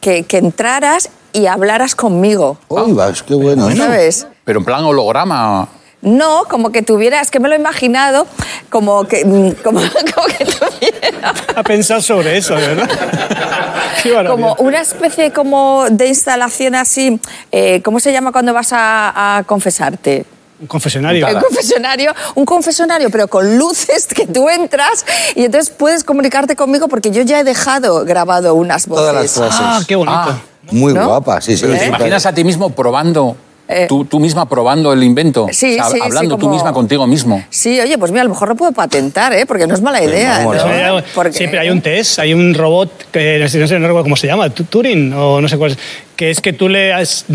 que, 0.00 0.24
que 0.24 0.38
entraras 0.38 1.10
y 1.32 1.46
hablaras 1.46 1.94
conmigo. 1.94 2.58
Uy, 2.68 2.92
vas, 2.92 3.22
qué 3.22 3.34
bueno. 3.34 3.68
¿eh? 3.70 3.76
¿Sabes? 3.76 4.26
Pero 4.44 4.60
en 4.60 4.64
plan 4.64 4.84
holograma. 4.84 5.68
No, 6.00 6.44
como 6.48 6.70
que 6.70 6.82
tuviera, 6.82 7.20
es 7.20 7.30
que 7.30 7.40
me 7.40 7.48
lo 7.48 7.54
he 7.54 7.58
imaginado, 7.58 8.26
como 8.70 9.04
que, 9.04 9.24
mm, 9.24 9.62
como, 9.64 9.80
como 10.14 10.26
que 10.26 10.44
tuviera 10.44 11.34
A 11.56 11.62
pensar 11.64 12.02
sobre 12.02 12.36
eso, 12.36 12.54
verdad. 12.54 12.88
Como 14.28 14.54
una 14.60 14.80
especie 14.80 15.32
como 15.32 15.86
de 15.90 16.06
instalación 16.06 16.76
así, 16.76 17.20
eh, 17.50 17.82
¿cómo 17.82 17.98
se 17.98 18.12
llama 18.12 18.30
cuando 18.30 18.54
vas 18.54 18.72
a, 18.72 19.38
a 19.38 19.42
confesarte? 19.42 20.24
Un 20.60 20.66
confesionario. 20.66 21.26
Un 21.26 21.40
confesionario, 21.40 22.14
un 22.34 22.44
confesionario, 22.44 23.10
pero 23.10 23.28
con 23.28 23.58
luces 23.58 24.06
que 24.06 24.26
tú 24.26 24.48
entras 24.48 25.04
y 25.36 25.44
entonces 25.44 25.70
puedes 25.70 26.02
comunicarte 26.02 26.56
conmigo 26.56 26.88
porque 26.88 27.10
yo 27.10 27.22
ya 27.22 27.40
he 27.40 27.44
dejado 27.44 28.04
grabado 28.04 28.54
unas 28.54 28.86
voces. 28.86 29.02
Todas 29.02 29.14
las 29.14 29.32
frases. 29.32 29.60
Ah, 29.62 29.80
qué 29.86 29.94
bonito. 29.96 30.18
Ah. 30.18 30.38
Muy 30.70 30.92
¿No? 30.92 31.06
guapa, 31.06 31.40
sí, 31.40 31.56
sí. 31.56 31.62
Pero 31.62 31.74
sí, 31.74 31.80
¿Te 31.80 31.86
imaginas 31.86 32.26
a 32.26 32.32
ti 32.32 32.44
mismo 32.44 32.70
probando, 32.70 33.36
Eh. 33.70 33.84
tú, 33.86 34.04
tú 34.06 34.18
misma 34.18 34.48
probando 34.48 34.92
el 34.94 35.02
invento? 35.02 35.46
Sí, 35.52 35.72
O 35.72 35.74
sea, 35.74 35.84
sí, 35.90 35.96
sí, 35.96 36.00
Hablando 36.02 36.38
tú 36.38 36.48
misma 36.48 36.72
contigo 36.72 37.06
mismo. 37.06 37.44
Sí, 37.50 37.78
oye, 37.80 37.98
pues 37.98 38.10
mira, 38.10 38.22
a 38.22 38.24
lo 38.24 38.30
mejor 38.30 38.48
lo 38.48 38.54
puedo 38.56 38.72
patentar, 38.72 39.32
¿eh? 39.34 39.44
porque 39.46 39.66
no 39.66 39.74
es 39.74 39.82
mala 39.82 40.02
idea. 40.02 40.38
vamos, 40.38 40.56
¿no? 40.56 40.62
Hay- 40.96 41.04
Porque- 41.14 41.32
Siempre 41.34 41.58
hay 41.60 41.68
un 41.68 41.82
test, 41.82 42.18
hay 42.18 42.32
un 42.32 42.54
robot 42.54 42.90
que 43.12 43.38
no 43.38 43.48
sé, 43.48 43.58
no 43.58 43.66
no 43.66 43.86
recuerdo 43.88 44.04
cómo 44.04 44.16
se 44.16 44.26
llama, 44.26 44.48
Tu- 44.50 44.64
Turing 44.64 45.12
o 45.12 45.40
no 45.42 45.48
sé 45.48 45.58
cuál 45.58 45.72
es, 45.72 45.78
que 46.16 46.30
es 46.30 46.40
que 46.40 46.54
tú 46.54 46.68
le, 46.68 46.92
has- 46.94 47.26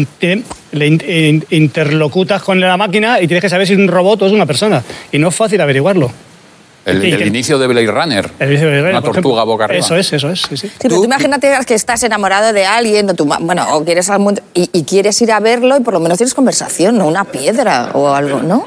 le 0.71 0.87
in- 0.87 1.01
in- 1.07 1.45
interlocutas 1.51 2.41
con 2.41 2.59
la 2.59 2.75
máquina 2.77 3.21
y 3.21 3.27
tienes 3.27 3.41
que 3.41 3.49
saber 3.49 3.67
si 3.67 3.73
es 3.73 3.79
un 3.79 3.87
robot 3.87 4.23
o 4.23 4.25
es 4.25 4.31
una 4.33 4.45
persona. 4.47 4.83
Y 5.11 5.19
no 5.19 5.27
es 5.29 5.35
fácil 5.35 5.61
averiguarlo. 5.61 6.11
El, 6.85 7.01
Sí, 7.01 7.11
el 7.11 7.17
que- 7.17 7.25
inicio 7.27 7.57
de 7.57 7.67
Blade 7.67 7.87
Runner. 7.87 8.29
El 8.39 8.49
vice- 8.49 8.65
Una 8.67 9.01
por 9.01 9.13
tortuga 9.13 9.35
ejemplo. 9.35 9.45
boca 9.45 9.63
arriba. 9.65 9.79
Eso 9.85 9.95
es, 9.95 10.11
eso 10.11 10.29
es. 10.29 10.41
Sí, 10.41 10.57
sí. 10.57 10.67
Sí, 10.67 10.73
pero 10.81 10.95
tú 10.97 11.05
imagínate 11.05 11.49
que 11.65 11.73
estás 11.75 12.03
enamorado 12.03 12.51
de 12.51 12.65
alguien 12.65 13.09
o, 13.09 13.13
tu 13.13 13.25
ma- 13.25 13.37
bueno, 13.39 13.65
o 13.75 13.85
quieres 13.85 14.09
al 14.09 14.19
mundo- 14.19 14.41
y, 14.53 14.69
y 14.73 14.83
quieres 14.83 15.21
ir 15.21 15.31
a 15.31 15.39
verlo 15.39 15.77
y 15.77 15.79
por 15.79 15.93
lo 15.93 15.99
menos 16.01 16.17
tienes 16.17 16.33
conversación, 16.33 16.97
no 16.97 17.07
una 17.07 17.23
piedra 17.23 17.91
o 17.93 18.09
algo, 18.13 18.41
¿no? 18.41 18.65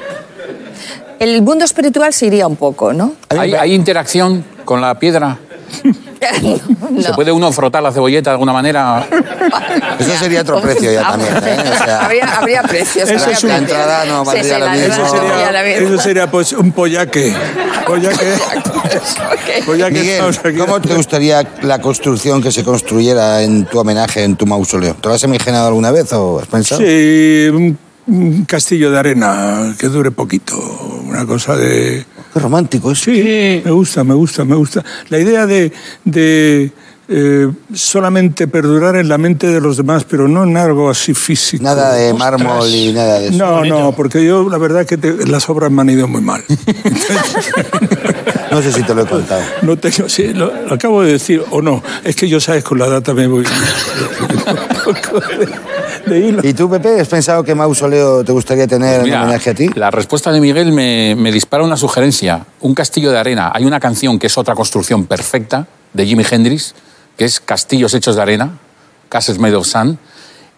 El 1.19 1.41
mundo 1.43 1.65
espiritual 1.65 2.11
se 2.13 2.25
iría 2.27 2.47
un 2.47 2.55
poco, 2.55 2.91
¿no? 2.93 3.13
¿Hay, 3.29 3.53
hay 3.53 3.73
interacción 3.73 4.43
con 4.65 4.81
la 4.81 4.97
piedra? 4.99 5.37
No. 6.89 7.01
¿Se 7.01 7.13
puede 7.13 7.31
uno 7.31 7.51
frotar 7.51 7.83
la 7.83 7.91
cebolleta 7.91 8.29
de 8.29 8.35
alguna 8.35 8.53
manera? 8.53 9.05
Eso 9.99 10.17
sería 10.17 10.41
otro 10.41 10.61
precio 10.61 10.91
ya 10.91 11.01
también, 11.01 11.33
¿eh? 11.35 11.63
O 11.73 11.83
sea- 11.83 12.05
habría, 12.05 12.25
habría 12.37 12.61
precios. 12.63 13.09
Eso 13.09 13.29
es 13.29 13.43
La 13.43 13.57
entrada 13.57 14.05
no 14.05 14.21
Sí, 14.21 14.27
valdría 14.27 14.43
sí, 14.53 14.59
lo 14.59 14.65
la 14.65 14.71
mismo. 14.73 14.93
Eso 14.93 15.07
sería, 15.11 15.77
eso 15.77 15.97
sería 15.97 16.31
pues 16.31 16.53
un 16.53 16.71
pollaque. 16.71 17.33
Pollaque. 17.85 18.33
Pollaque 19.65 19.91
Miguel. 19.99 20.57
¿cómo 20.57 20.81
te 20.81 20.93
gustaría 20.95 21.45
la 21.61 21.79
construcción 21.79 22.41
que 22.41 22.51
se 22.51 22.63
construyera 22.63 23.41
en 23.43 23.65
tu 23.65 23.79
homenaje, 23.79 24.23
en 24.23 24.35
tu 24.35 24.45
mausoleo? 24.45 24.95
¿Te 24.95 25.07
lo 25.09 25.13
has 25.15 25.23
imaginado 25.23 25.67
alguna 25.67 25.91
vez 25.91 26.11
o 26.13 26.39
has 26.39 26.47
pensado? 26.47 26.81
Sí, 26.81 27.47
un, 27.53 27.77
un 28.07 28.45
castillo 28.45 28.91
de 28.91 28.99
arena 28.99 29.75
que 29.77 29.87
dure 29.87 30.11
poquito. 30.11 30.55
Una 31.05 31.25
cosa 31.25 31.55
de... 31.55 32.05
Qué 32.33 32.39
romántico 32.39 32.91
eso. 32.91 33.05
Sí, 33.05 33.61
me 33.63 33.71
gusta, 33.71 34.03
me 34.03 34.13
gusta, 34.13 34.45
me 34.45 34.55
gusta. 34.55 34.83
La 35.09 35.19
idea 35.19 35.45
de, 35.45 35.71
de 36.05 36.71
eh, 37.09 37.49
solamente 37.73 38.47
perdurar 38.47 38.95
en 38.97 39.07
la 39.09 39.17
mente 39.17 39.47
de 39.47 39.61
los 39.61 39.77
demás, 39.77 40.03
pero 40.03 40.27
no 40.27 40.43
en 40.43 40.57
algo 40.57 40.89
así 40.89 41.13
físico. 41.13 41.63
Nada 41.63 41.93
de 41.93 42.13
mármol 42.13 42.67
y 42.67 42.91
nada 42.93 43.19
de 43.19 43.29
eso. 43.29 43.37
No, 43.37 43.63
no, 43.65 43.91
porque 43.93 44.23
yo 44.25 44.47
la 44.49 44.57
verdad 44.57 44.85
que 44.85 44.97
te- 44.97 45.25
las 45.25 45.49
obras 45.49 45.71
me 45.71 45.81
han 45.81 45.89
ido 45.89 46.07
muy 46.07 46.21
mal. 46.21 46.43
No 48.49 48.61
sé 48.61 48.71
si 48.71 48.81
te 48.81 48.95
lo 48.95 49.03
he 49.03 49.05
contado. 49.05 49.41
No 49.61 49.77
tengo, 49.77 50.07
sí, 50.07 50.33
lo, 50.33 50.51
lo 50.67 50.73
acabo 50.73 51.01
de 51.03 51.11
decir 51.11 51.43
o 51.51 51.61
no. 51.61 51.83
Es 52.05 52.15
que 52.15 52.29
yo 52.29 52.39
sabes 52.39 52.63
con 52.63 52.79
la 52.79 52.87
data 52.87 53.13
me 53.13 53.27
voy. 53.27 53.43
de, 56.09 56.19
hilo. 56.19 56.41
¿Y 56.43 56.53
tú, 56.53 56.69
Pepe, 56.69 56.99
has 56.99 57.07
pensado 57.07 57.43
qué 57.43 57.55
mausoleo 57.55 58.23
te 58.23 58.31
gustaría 58.31 58.67
tener 58.67 58.99
en 58.99 59.03
Mira, 59.03 59.23
homenaje 59.23 59.49
a 59.49 59.53
ti? 59.53 59.69
La 59.75 59.91
respuesta 59.91 60.31
de 60.31 60.39
Miguel 60.39 60.71
me, 60.71 61.15
me 61.15 61.31
dispara 61.31 61.63
una 61.63 61.77
sugerencia. 61.77 62.45
Un 62.61 62.73
castillo 62.73 63.11
de 63.11 63.19
arena. 63.19 63.51
Hay 63.53 63.65
una 63.65 63.79
canción 63.79 64.19
que 64.19 64.27
es 64.27 64.37
otra 64.37 64.55
construcción 64.55 65.05
perfecta 65.05 65.67
de 65.93 66.05
Jimi 66.05 66.23
Hendrix, 66.29 66.75
que 67.17 67.25
es 67.25 67.39
Castillos 67.39 67.93
hechos 67.93 68.15
de 68.15 68.21
arena, 68.21 68.57
Castles 69.09 69.39
Made 69.39 69.55
of 69.55 69.67
Sand, 69.67 69.97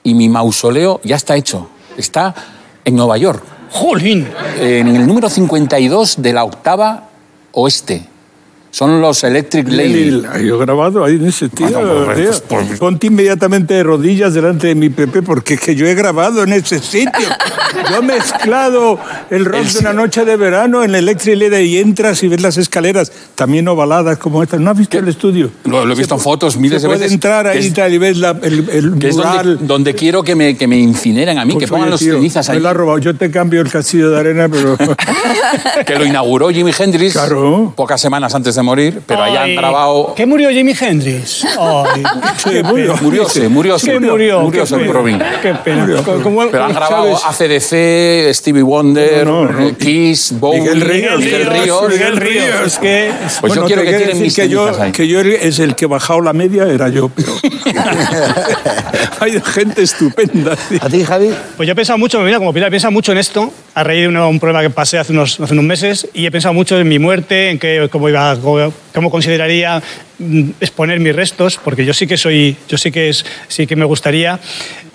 y 0.04 0.14
mi 0.14 0.30
mausoleo 0.30 1.00
ya 1.04 1.16
está 1.16 1.36
hecho. 1.36 1.70
Está 1.98 2.34
en 2.86 2.96
Nueva 2.96 3.18
York, 3.18 3.44
¡Jolín! 3.72 4.28
en 4.60 4.96
el 4.96 5.06
número 5.06 5.30
52 5.30 6.22
de 6.22 6.34
la 6.34 6.44
octava 6.44 7.10
oeste. 7.52 8.09
Son 8.72 9.02
los 9.02 9.24
Electric 9.24 9.68
Lady. 9.68 10.22
Yo 10.46 10.60
grabado 10.60 11.04
ahí 11.04 11.16
en 11.16 11.26
ese 11.26 11.50
tío. 11.50 11.68
Bueno, 11.72 12.06
pues, 12.06 12.42
pues, 12.48 12.66
pues. 12.68 12.80
Ponte 12.80 13.08
inmediatamente 13.08 13.74
de 13.74 13.84
rodillas 13.84 14.34
delante 14.36 14.68
de 14.68 14.76
mi 14.76 14.90
Pepe 14.90 15.22
porque 15.24 15.56
es 15.56 15.60
que 15.60 15.76
yo 15.76 15.88
he 15.88 15.96
grabado 15.96 16.44
en 16.44 16.54
ese 16.54 16.78
sitio. 16.80 17.28
Yo 17.90 17.98
he 17.98 18.02
mezclado 18.02 19.00
el 19.32 19.46
rock 19.46 19.64
de 19.66 19.80
una 19.80 19.94
noche 19.94 20.24
de 20.24 20.36
verano 20.38 20.84
en 20.84 20.92
el 20.92 20.96
Electric 20.98 21.36
Lady 21.38 21.64
y 21.66 21.78
entras 21.80 22.22
y 22.24 22.28
ves 22.28 22.42
las 22.42 22.58
escaleras 22.58 23.12
también 23.36 23.68
ovaladas 23.68 24.18
como 24.20 24.44
estas. 24.44 24.60
¿No 24.60 24.70
has 24.72 24.78
visto 24.78 25.00
el 25.00 25.08
estudio? 25.08 25.50
Lo, 25.66 25.84
lo 25.86 25.94
he 25.94 25.98
visto 25.98 26.14
en 26.14 26.20
fotos 26.22 26.56
miles 26.58 26.82
Se 26.82 26.88
de 26.88 26.94
veces. 26.94 27.12
entrar 27.12 27.46
que 27.46 27.58
ahí 27.58 27.64
y 27.64 27.68
es- 27.68 27.74
tal 27.74 27.92
y 27.94 27.98
ves 27.98 28.18
la- 28.18 28.38
el, 28.44 28.70
el 28.70 29.00
que 29.00 29.10
es 29.10 29.16
donde, 29.16 29.30
mural. 29.32 29.60
donde 29.68 29.96
quiero 29.96 30.22
que 30.24 30.36
me, 30.36 30.56
que 30.56 30.68
me 30.68 30.78
incineren 30.78 31.40
a 31.40 31.46
mí, 31.46 31.54
Pues, 31.54 31.66
que 31.66 31.70
pongan 31.72 31.98
tío, 31.98 32.14
cenizas 32.16 32.48
Me 32.50 32.56
ahí. 32.56 32.62
lo 32.62 32.70
ha 32.70 32.74
robado. 32.74 33.00
Yo 33.00 33.16
te 33.16 33.32
cambio 33.32 33.62
el 33.62 33.70
castillo 33.72 34.12
de 34.12 34.20
arena, 34.20 34.48
pero... 34.48 34.78
que 35.86 35.96
lo 35.96 36.06
inauguró 36.06 36.50
Jimi 36.50 36.72
Hendrix 36.78 37.14
Claro. 37.14 37.74
pocas 37.76 38.00
semanas 38.00 38.34
antes 38.36 38.56
de 38.56 38.59
morir, 38.64 39.02
pero 39.06 39.24
ahí 39.24 39.36
han 39.36 39.56
grabado. 39.56 40.14
¿Qué 40.16 40.26
murió 40.26 40.50
Jimi 40.50 40.74
Hendrix? 40.80 41.46
Ay, 41.60 42.04
Sí, 42.38 42.50
qué 42.52 42.64
murió. 42.64 42.96
Murióse, 43.02 43.48
murióse. 43.50 43.92
¿Qué 43.92 44.00
murió? 44.00 44.42
Murióse 44.42 44.76
Qué 44.76 44.82
el 44.82 44.88
pena. 44.88 44.94
Robin. 45.00 45.20
Qué 45.42 45.54
pena. 45.56 45.88
Co- 46.04 46.22
como- 46.22 46.50
Pero 46.50 46.64
han 46.66 46.74
grabado 46.74 47.18
¿sabes? 47.18 47.42
ACDC, 47.42 48.34
Stevie 48.34 48.62
Wonder, 48.64 49.26
No, 49.26 49.46
no, 49.46 49.52
no. 49.52 49.68
eh, 49.68 49.76
Kiss, 49.78 50.34
Bowie, 50.40 50.60
Miguel 50.62 50.82
Ríos, 50.82 51.20
Miguel 51.20 51.40
Miguel 51.48 51.64
Ríos. 51.64 51.66
Ríos, 51.82 51.92
Miguel 51.92 52.18
Ríos. 52.18 52.68
Es 52.68 52.78
que... 52.80 53.12
Pues 53.42 53.54
yo 53.56 53.66
quiero 53.66 53.82
que 53.84 54.14
mis 54.16 54.36
que 54.36 54.50
yo, 54.50 54.66
cenizas 54.66 54.82
ahí. 54.86 54.92
que 54.92 55.08
yo 55.08 55.20
es 55.22 55.60
el 55.60 55.76
que 55.76 55.86
he 55.86 55.88
bajado 55.88 56.22
la 56.22 56.34
media, 56.34 56.64
era 56.64 56.90
yo, 56.90 57.10
pero... 57.10 57.32
Hay 59.20 59.42
gente 59.42 59.82
estupenda. 59.84 60.56
¿A 60.82 60.90
ti, 60.90 61.04
Javi? 61.04 61.32
Pues 61.58 61.68
yo 61.68 61.74
he 61.74 61.76
pensado 61.76 61.98
mucho, 61.98 62.20
mira, 62.22 62.38
como 62.38 62.54
Pilar 62.54 62.70
piensa 62.70 62.90
mucho 62.90 63.12
en 63.12 63.18
esto, 63.18 63.52
a 63.80 63.84
raíz 63.84 64.02
de 64.02 64.08
una- 64.10 64.28
un 64.28 64.40
problema 64.40 64.62
que 64.62 64.70
pasé 64.70 64.98
hace 64.98 65.14
unos, 65.14 65.40
hace 65.40 65.54
unos 65.54 65.66
meses 65.66 66.08
y 66.14 66.26
he 66.26 66.32
pensado 66.32 66.54
mucho 66.54 66.80
en 66.80 66.88
mi 66.88 67.00
muerte, 67.00 67.50
en 67.50 67.60
qué, 67.60 67.88
cómo, 67.92 68.10
iba, 68.10 68.36
cómo, 68.42 68.74
cómo 68.94 69.10
consideraría 69.10 69.82
mm, 70.20 70.50
exponer 70.60 71.00
mis 71.00 71.16
restos, 71.16 71.60
porque 71.64 71.86
yo 71.86 71.94
sí 71.94 72.06
que 72.08 72.18
soy, 72.18 72.58
yo 72.68 72.78
sí 72.78 72.92
que, 72.92 73.10
es, 73.10 73.26
sí 73.48 73.68
que 73.68 73.76
me 73.76 73.86
gustaría, 73.86 74.40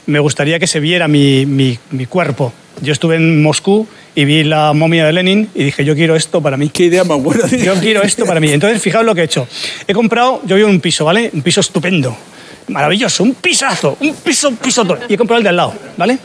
me 0.07 0.19
gustaría 0.19 0.59
que 0.59 0.67
se 0.67 0.81
viera 0.81 1.09
mi, 1.09 1.47
mi- 1.47 1.79
mi 1.93 2.07
cuerpo. 2.07 2.53
Yo 2.83 2.93
estuve 2.93 3.17
en 3.17 3.41
Moscú 3.43 3.87
y 4.15 4.25
vi 4.27 4.45
la 4.45 4.73
momia 4.75 5.07
de 5.07 5.13
Lenin 5.13 5.49
y 5.55 5.65
dije, 5.65 5.85
yo 5.85 5.95
quiero 5.95 6.15
esto 6.17 6.43
para 6.43 6.57
mí. 6.57 6.69
Qué 6.69 6.85
idea 6.85 7.05
más 7.05 7.23
buena. 7.23 7.47
Yo 7.49 7.75
quiero 7.81 8.03
esto 8.03 8.27
para 8.27 8.41
mí. 8.41 8.51
Entonces, 8.51 8.83
fijaos 8.83 9.07
lo 9.07 9.15
que 9.15 9.23
he 9.23 9.25
hecho. 9.25 9.47
He 9.87 9.95
comprado, 9.95 10.43
yo 10.45 10.57
vivo 10.57 10.69
en 10.69 10.75
un 10.75 10.81
piso, 10.81 11.05
¿vale? 11.05 11.31
Un 11.33 11.41
piso 11.43 11.61
estupendo, 11.61 12.15
maravilloso, 12.69 13.23
un 13.23 13.35
pisazo, 13.35 13.97
un 14.01 14.15
piso, 14.17 14.49
un 14.51 14.57
piso. 14.57 14.85
Y 15.09 15.15
he 15.15 15.17
comprado 15.17 15.39
el 15.39 15.45
de 15.45 15.49
al 15.51 15.57
lado, 15.57 15.75
¿vale? 15.97 16.19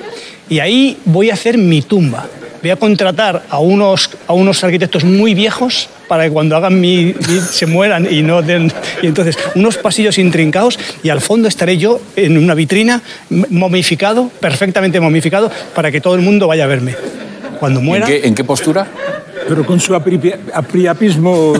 Y 0.49 0.59
ahí 0.59 0.97
voy 1.05 1.29
a 1.29 1.35
hacer 1.35 1.57
mi 1.57 1.83
tumba. 1.83 2.27
Voy 2.61 2.71
a 2.71 2.75
contratar 2.75 3.43
a 3.49 3.59
unos, 3.59 4.09
a 4.27 4.33
unos 4.33 4.63
arquitectos 4.63 5.03
muy 5.03 5.33
viejos 5.33 5.89
para 6.07 6.25
que 6.25 6.31
cuando 6.31 6.55
hagan 6.57 6.79
mi, 6.79 7.05
mi- 7.05 7.39
se 7.51 7.65
mueran 7.65 8.07
y 8.11 8.21
no 8.21 8.41
den... 8.41 8.71
Y 9.01 9.07
entonces, 9.07 9.37
unos 9.55 9.77
pasillos 9.77 10.17
intrincados 10.17 10.77
y 11.03 11.09
al 11.09 11.21
fondo 11.21 11.47
estaré 11.47 11.77
yo 11.77 12.01
en 12.15 12.37
una 12.37 12.55
vitrina 12.55 13.01
momificado, 13.29 14.29
perfectamente 14.39 14.99
momificado, 14.99 15.51
para 15.75 15.91
que 15.91 16.01
todo 16.01 16.15
el 16.15 16.21
mundo 16.21 16.47
vaya 16.47 16.65
a 16.65 16.67
verme. 16.67 16.95
Cuando 17.59 17.79
¿En 17.79 17.85
muera... 17.85 18.07
qué, 18.07 18.21
en 18.27 18.35
qué 18.35 18.43
postura? 18.43 18.87
Pero 19.47 19.65
con 19.65 19.79
su 19.79 19.93
apriapismo 19.95 21.53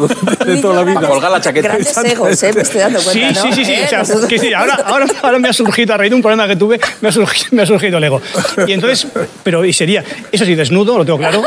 de 0.45 0.57
toda 0.57 0.75
la 0.75 0.83
vida. 0.83 0.99
A 0.99 1.07
colgar 1.07 1.31
la 1.31 1.41
chaqueta. 1.41 1.69
Grandes 1.69 1.97
egos, 1.97 2.43
¿eh? 2.43 2.51
Me 2.53 2.61
estoy 2.61 2.79
dando 2.81 2.99
Sí, 2.99 3.19
cuenta, 3.19 3.43
¿no? 3.43 3.47
sí, 3.47 3.53
sí, 3.53 3.65
sí. 3.65 3.71
¿Eh? 3.73 3.83
O 3.85 3.89
sea, 3.89 3.99
Nosotros- 3.99 4.25
que 4.27 4.39
sí, 4.39 4.53
ahora, 4.53 4.75
ahora, 4.85 5.05
ahora 5.21 5.39
me 5.39 5.49
ha 5.49 5.53
surgido, 5.53 5.93
a 5.93 5.97
raíz 5.97 6.09
de 6.11 6.15
un 6.15 6.21
problema 6.21 6.47
que 6.47 6.55
tuve, 6.55 6.79
me 7.01 7.09
ha 7.09 7.11
surgido, 7.11 7.47
me 7.51 7.61
ha 7.63 7.65
surgido 7.65 7.97
el 7.97 8.03
ego. 8.03 8.21
Y 8.67 8.71
entonces, 8.73 9.07
pero 9.43 9.65
y 9.65 9.73
sería, 9.73 10.03
eso 10.31 10.45
sí, 10.45 10.55
desnudo, 10.55 10.97
lo 10.97 11.05
tengo 11.05 11.17
claro, 11.17 11.41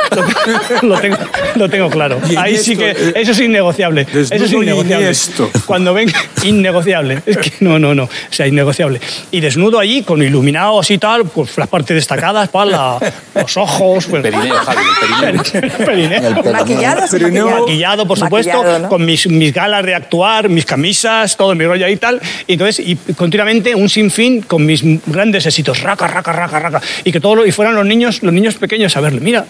lo, 0.83 0.89
lo 0.89 1.01
tengo, 1.01 1.17
lo 1.57 1.69
tengo 1.69 1.91
claro. 1.91 2.19
Ahí 2.37 2.57
sí 2.59 2.77
que, 2.77 2.91
esto, 2.91 3.03
eh, 3.03 3.13
eso 3.17 3.33
es 3.33 3.41
innegociable. 3.41 4.03
Eso 4.03 4.21
es 4.21 4.31
desnudo 4.31 4.63
y 4.63 4.67
innegociable. 4.67 5.05
inesto. 5.07 5.51
Cuando 5.67 5.95
venga, 5.95 6.15
innegociable. 6.43 7.23
Es 7.27 7.37
que 7.39 7.53
no, 7.61 7.79
no, 7.79 7.95
no, 7.95 8.05
o 8.05 8.09
sea, 8.31 8.47
innegociable. 8.47 9.01
Y 9.31 9.41
desnudo 9.41 9.79
allí, 9.79 10.03
con 10.03 10.23
iluminados 10.23 10.91
y 10.91 10.99
tal, 10.99 11.25
pues 11.27 11.57
las 11.59 11.69
partes 11.69 11.95
destacadas, 11.97 12.49
para 12.49 12.67
la- 12.71 12.99
los 13.35 13.57
ojos, 13.57 14.07
pues, 14.07 14.23
Perineo, 14.23 14.55
Javi, 14.57 14.81
el 15.23 15.71
perineo. 15.71 16.22
Maquillado, 16.31 17.03
Pero 17.11 17.29
no- 17.29 17.35
maquillar. 17.45 17.61
maquillado, 17.61 18.07
por 18.07 18.19
supuesto, 18.19 18.53
Maquillado, 18.57 18.79
¿no? 18.81 18.89
con 18.89 19.05
mis, 19.05 19.27
mis 19.27 19.53
galas 19.53 19.85
de 19.85 19.95
actuar, 19.95 20.49
mis 20.49 20.65
camisas, 20.65 21.37
todo 21.37 21.55
mi 21.55 21.65
rollo 21.67 21.87
ahí 21.87 21.95
y 21.95 21.97
tal. 21.97 22.21
Y 22.47 22.55
entonces, 22.55 22.85
y 22.87 22.97
continuamente 23.15 23.75
un 23.75 23.89
sinfín 23.89 24.43
con 24.43 24.65
mis 24.67 24.83
grandes 25.07 25.47
éxitos, 25.47 25.83
raca, 25.83 26.07
raca, 26.07 26.33
raca, 26.33 26.59
raca. 26.59 26.81
Y 27.05 27.13
que 27.13 27.21
todo 27.21 27.37
lo- 27.37 27.47
y 27.47 27.53
fueran 27.53 27.75
los 27.75 27.87
niños, 27.87 28.23
los 28.23 28.33
niños 28.33 28.55
pequeños 28.55 28.97
a 28.97 29.01
verle. 29.01 29.21
Mira, 29.21 29.45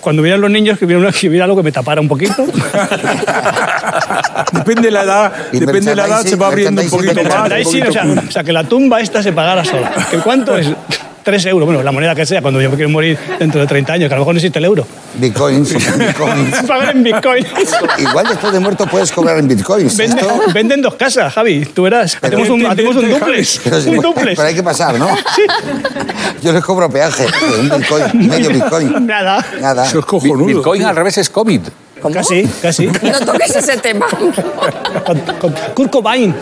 cuando 0.00 0.22
vieran 0.22 0.40
los 0.40 0.50
niños, 0.50 0.78
que 0.78 0.84
hubiera, 0.86 1.00
una- 1.00 1.12
que 1.12 1.42
algo 1.42 1.56
que 1.56 1.62
me 1.62 1.72
tapara 1.72 2.00
un 2.00 2.08
poquito. 2.08 2.46
Depende 4.52 4.82
de 4.82 4.90
la 4.90 5.02
edad, 5.02 5.32
Y 5.52 5.58
depende 5.58 5.90
de 5.90 5.96
la 5.96 6.06
edad, 6.06 6.22
se 6.22 6.36
va 6.36 6.48
abriendo 6.48 6.82
un 6.82 6.90
poquito 6.90 7.22
más. 7.22 7.52
o, 7.66 7.70
sea, 7.92 8.04
o 8.28 8.30
sea, 8.30 8.44
que 8.44 8.52
la 8.52 8.64
tumba 8.64 9.00
esta 9.00 9.22
se 9.22 9.32
pagara 9.32 9.64
sola. 9.64 9.92
¿Que 10.10 10.18
¿Cuánto 10.18 10.56
es? 10.56 10.68
Tres 11.26 11.44
euros, 11.46 11.66
bueno, 11.66 11.82
la 11.82 11.90
moneda 11.90 12.14
que 12.14 12.24
sea, 12.24 12.40
cuando 12.40 12.60
yo 12.62 12.70
me 12.70 12.76
quiero 12.76 12.88
morir 12.88 13.18
dentro 13.40 13.60
de 13.60 13.66
30 13.66 13.92
años, 13.94 14.08
que 14.08 14.14
a 14.14 14.16
lo 14.16 14.20
mejor 14.22 14.34
no 14.34 14.38
existe 14.38 14.60
el 14.60 14.64
euro. 14.64 14.86
Bitcoins, 15.14 15.74
bitcoins. 15.98 16.62
Pagar 16.68 16.94
en 16.94 17.02
Bitcoin. 17.02 17.44
Igual 17.98 18.26
después 18.28 18.52
de 18.52 18.60
muerto 18.60 18.86
puedes 18.86 19.10
cobrar 19.10 19.36
en 19.38 19.48
bitcoins. 19.48 19.96
Venden, 19.96 20.18
Esto- 20.20 20.40
venden 20.54 20.82
dos 20.82 20.94
casas, 20.94 21.32
Javi. 21.34 21.64
Tú 21.66 21.82
verás. 21.82 22.16
Hacemos 22.22 22.48
un, 22.48 22.64
hacemos 22.64 22.94
un 22.94 23.10
duplex. 23.10 23.60
pero, 23.64 23.80
se 23.80 23.90
Un 23.90 23.96
puede- 23.96 24.08
duplex. 24.08 24.36
pero 24.36 24.48
hay 24.48 24.54
que 24.54 24.62
pasar, 24.62 24.96
¿no? 25.00 25.08
Yo 26.42 26.52
les 26.52 26.62
cobro 26.64 26.88
peaje. 26.88 27.26
Un 27.60 27.70
bitcoin, 27.76 28.04
medio 28.28 28.50
bitcoin. 28.50 29.04
Nada. 29.04 29.44
Nada. 29.60 29.84
Eso 29.84 29.98
es 29.98 30.04
cojonudo. 30.06 30.46
Bitcoin 30.46 30.84
al 30.84 30.94
revés 30.94 31.18
es 31.18 31.28
COVID. 31.28 31.60
¿Cómo? 32.12 32.14
Casi, 32.14 32.42
casi. 32.62 32.86
No 33.02 33.20
toques 33.24 33.54
ese 33.56 33.76
tema. 33.78 34.06
Con, 35.06 35.20
con 35.40 35.54
Kurt 35.74 35.90
Cobain. 35.90 36.34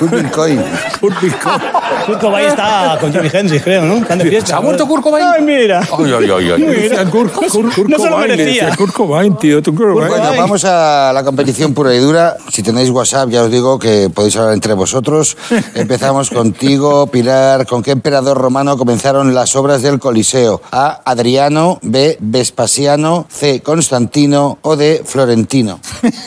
Un 0.00 0.10
bitcoin. 0.10 0.58
Un 1.02 1.14
Bitcoin. 1.20 1.60
Kurt 2.06 2.20
Cobain 2.20 2.48
está 2.48 2.96
con 3.00 3.12
Jimi 3.12 3.28
Hendrix, 3.32 3.62
creo, 3.62 3.82
¿no? 3.84 3.96
Están 3.98 4.18
de 4.18 4.26
fiesta. 4.26 4.48
¿Se 4.48 4.54
ha 4.54 4.60
muerto 4.60 4.86
Kurt 4.86 5.02
Cobain? 5.02 5.26
Ay, 5.26 5.42
mira. 5.42 5.80
Ay, 5.80 6.12
ay, 6.12 6.30
ay, 6.30 6.50
ay. 6.52 6.62
Decía 6.62 7.04
Kurt- 7.04 7.32
Kurt- 7.32 7.74
Kurt 7.74 7.88
No 7.88 7.98
se 7.98 8.10
lo 8.10 8.18
merecía. 8.18 8.44
decía 8.66 8.76
Kurt 8.76 8.92
Cobain, 8.94 9.36
tío. 9.36 9.62
tú 9.62 9.74
Kurt 9.74 9.92
Cobain. 9.94 10.08
Bueno, 10.08 10.30
vamos 10.36 10.64
a 10.64 11.12
la 11.12 11.22
competición 11.24 11.74
pura 11.74 11.94
y 11.94 11.98
dura. 11.98 12.36
Si 12.50 12.62
tenéis 12.62 12.90
WhatsApp, 12.90 13.28
ya 13.30 13.42
os 13.42 13.50
digo 13.50 13.78
que 13.78 14.10
podéis 14.14 14.36
hablar 14.36 14.54
entre 14.54 14.72
vosotros. 14.74 15.36
Empezamos 15.74 16.30
contigo, 16.38 17.06
Pilar. 17.08 17.66
¿Con 17.66 17.82
qué 17.82 17.90
emperador 17.92 18.38
romano 18.38 18.76
comenzaron 18.78 19.34
las 19.34 19.54
obras 19.56 19.82
del 19.82 19.98
Coliseo? 19.98 20.60
A. 20.72 21.00
Adriano. 21.04 21.78
B. 21.82 22.16
Vespasiano. 22.20 23.26
C. 23.28 23.60
Constantino. 23.62 24.57
O 24.62 24.76
D. 24.76 25.02
Florentino. 25.04 25.80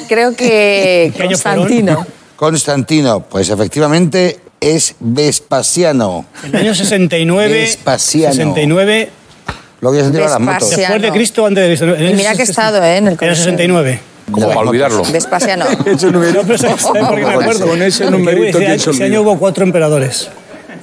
Creo 0.07 0.35
que. 0.35 1.13
Constantino. 1.17 2.05
Constantino, 2.35 3.21
pues 3.21 3.49
efectivamente 3.49 4.39
es 4.59 4.95
Vespasiano. 4.99 6.25
En 6.43 6.55
el 6.55 6.61
año 6.61 6.75
69. 6.75 7.53
Vespasiano. 7.53 8.33
69. 8.33 9.09
Lo 9.81 9.89
voy 9.89 9.99
a 9.99 10.03
sentir 10.03 10.21
a 10.21 10.29
las 10.29 10.39
motos. 10.39 10.69
Vespasiano. 10.69 10.93
Después 10.93 11.01
de 11.01 11.17
Cristo, 11.17 11.45
antes 11.45 11.63
de 11.63 11.69
Cristo. 11.69 11.95
En 11.95 12.11
Y 12.11 12.13
mira 12.13 12.35
que 12.35 12.43
he 12.43 12.45
60 12.45 12.51
estado, 12.51 12.83
¿eh? 12.83 12.97
En 12.97 13.03
el 13.03 13.07
En 13.07 13.11
el 13.13 13.17
Coliseo. 13.17 13.43
69. 13.43 13.99
Como 14.31 14.47
para 14.47 14.59
olvidarlo. 14.61 15.03
Vespasiano. 15.11 15.65
Ese 15.85 16.11
numerito. 16.11 16.41
No, 16.41 16.43
pero 16.47 16.57
¿sabes 16.57 16.83
por 16.83 16.93
qué 17.15 17.25
me 17.25 17.33
acuerdo? 17.33 17.67
Con 17.67 17.81
ese 17.81 18.03
Porque 18.05 18.17
numerito, 18.17 18.59
ese, 18.59 18.77
¿quién 18.77 18.93
se 18.95 19.03
año 19.03 19.21
hubo 19.21 19.37
cuatro 19.37 19.63
emperadores. 19.63 20.29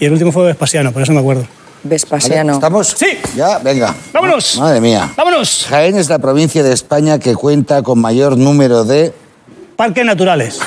Y 0.01 0.05
el 0.05 0.13
último 0.13 0.33
fue 0.33 0.45
Vespasiano, 0.47 0.93
por 0.93 1.03
eso 1.03 1.13
me 1.13 1.21
acuerdo. 1.21 1.47
Vespasiano. 1.83 2.55
¿Estamos? 2.55 2.95
Sí. 2.97 3.19
Ya, 3.37 3.59
venga. 3.59 3.95
¡Vámonos! 4.13 4.59
Madre 4.59 4.81
mía. 4.81 5.11
¡Vámonos! 5.17 5.67
Jaén 5.69 5.97
es 5.97 6.09
la 6.09 6.19
provincia 6.19 6.63
de 6.63 6.73
España 6.73 7.19
que 7.19 7.35
cuenta 7.35 7.83
con 7.83 8.01
mayor 8.01 8.37
número 8.37 8.85
de 8.85 9.13
Parques 9.77 10.05
naturales. 10.05 10.59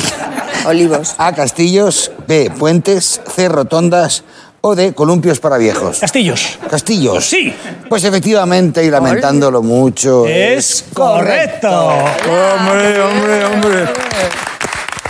Olivos. 0.66 1.16
A. 1.18 1.32
Castillos, 1.34 2.12
B. 2.28 2.52
Puentes, 2.56 3.20
C. 3.26 3.48
Rotondas 3.48 4.22
o 4.60 4.76
D. 4.76 4.94
Columpios 4.94 5.40
para 5.40 5.58
viejos. 5.58 5.98
Castillos. 5.98 6.58
Castillos. 6.70 7.24
Sí. 7.24 7.52
Pues 7.88 8.04
efectivamente, 8.04 8.84
y 8.84 8.90
lamentándolo 8.90 9.60
mucho. 9.60 10.24
Es 10.26 10.84
correcto. 10.94 11.68
Hombre, 11.68 13.00
hombre, 13.00 13.44
hombre. 13.44 13.88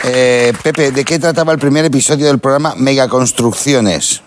Eh, 0.04 0.52
Pepe, 0.62 0.90
¿de 0.90 1.04
qué 1.04 1.18
trataba 1.18 1.52
el 1.52 1.58
primer 1.58 1.84
episodio 1.84 2.26
del 2.26 2.38
programa 2.38 2.74
Megaconstrucciones? 2.76 4.22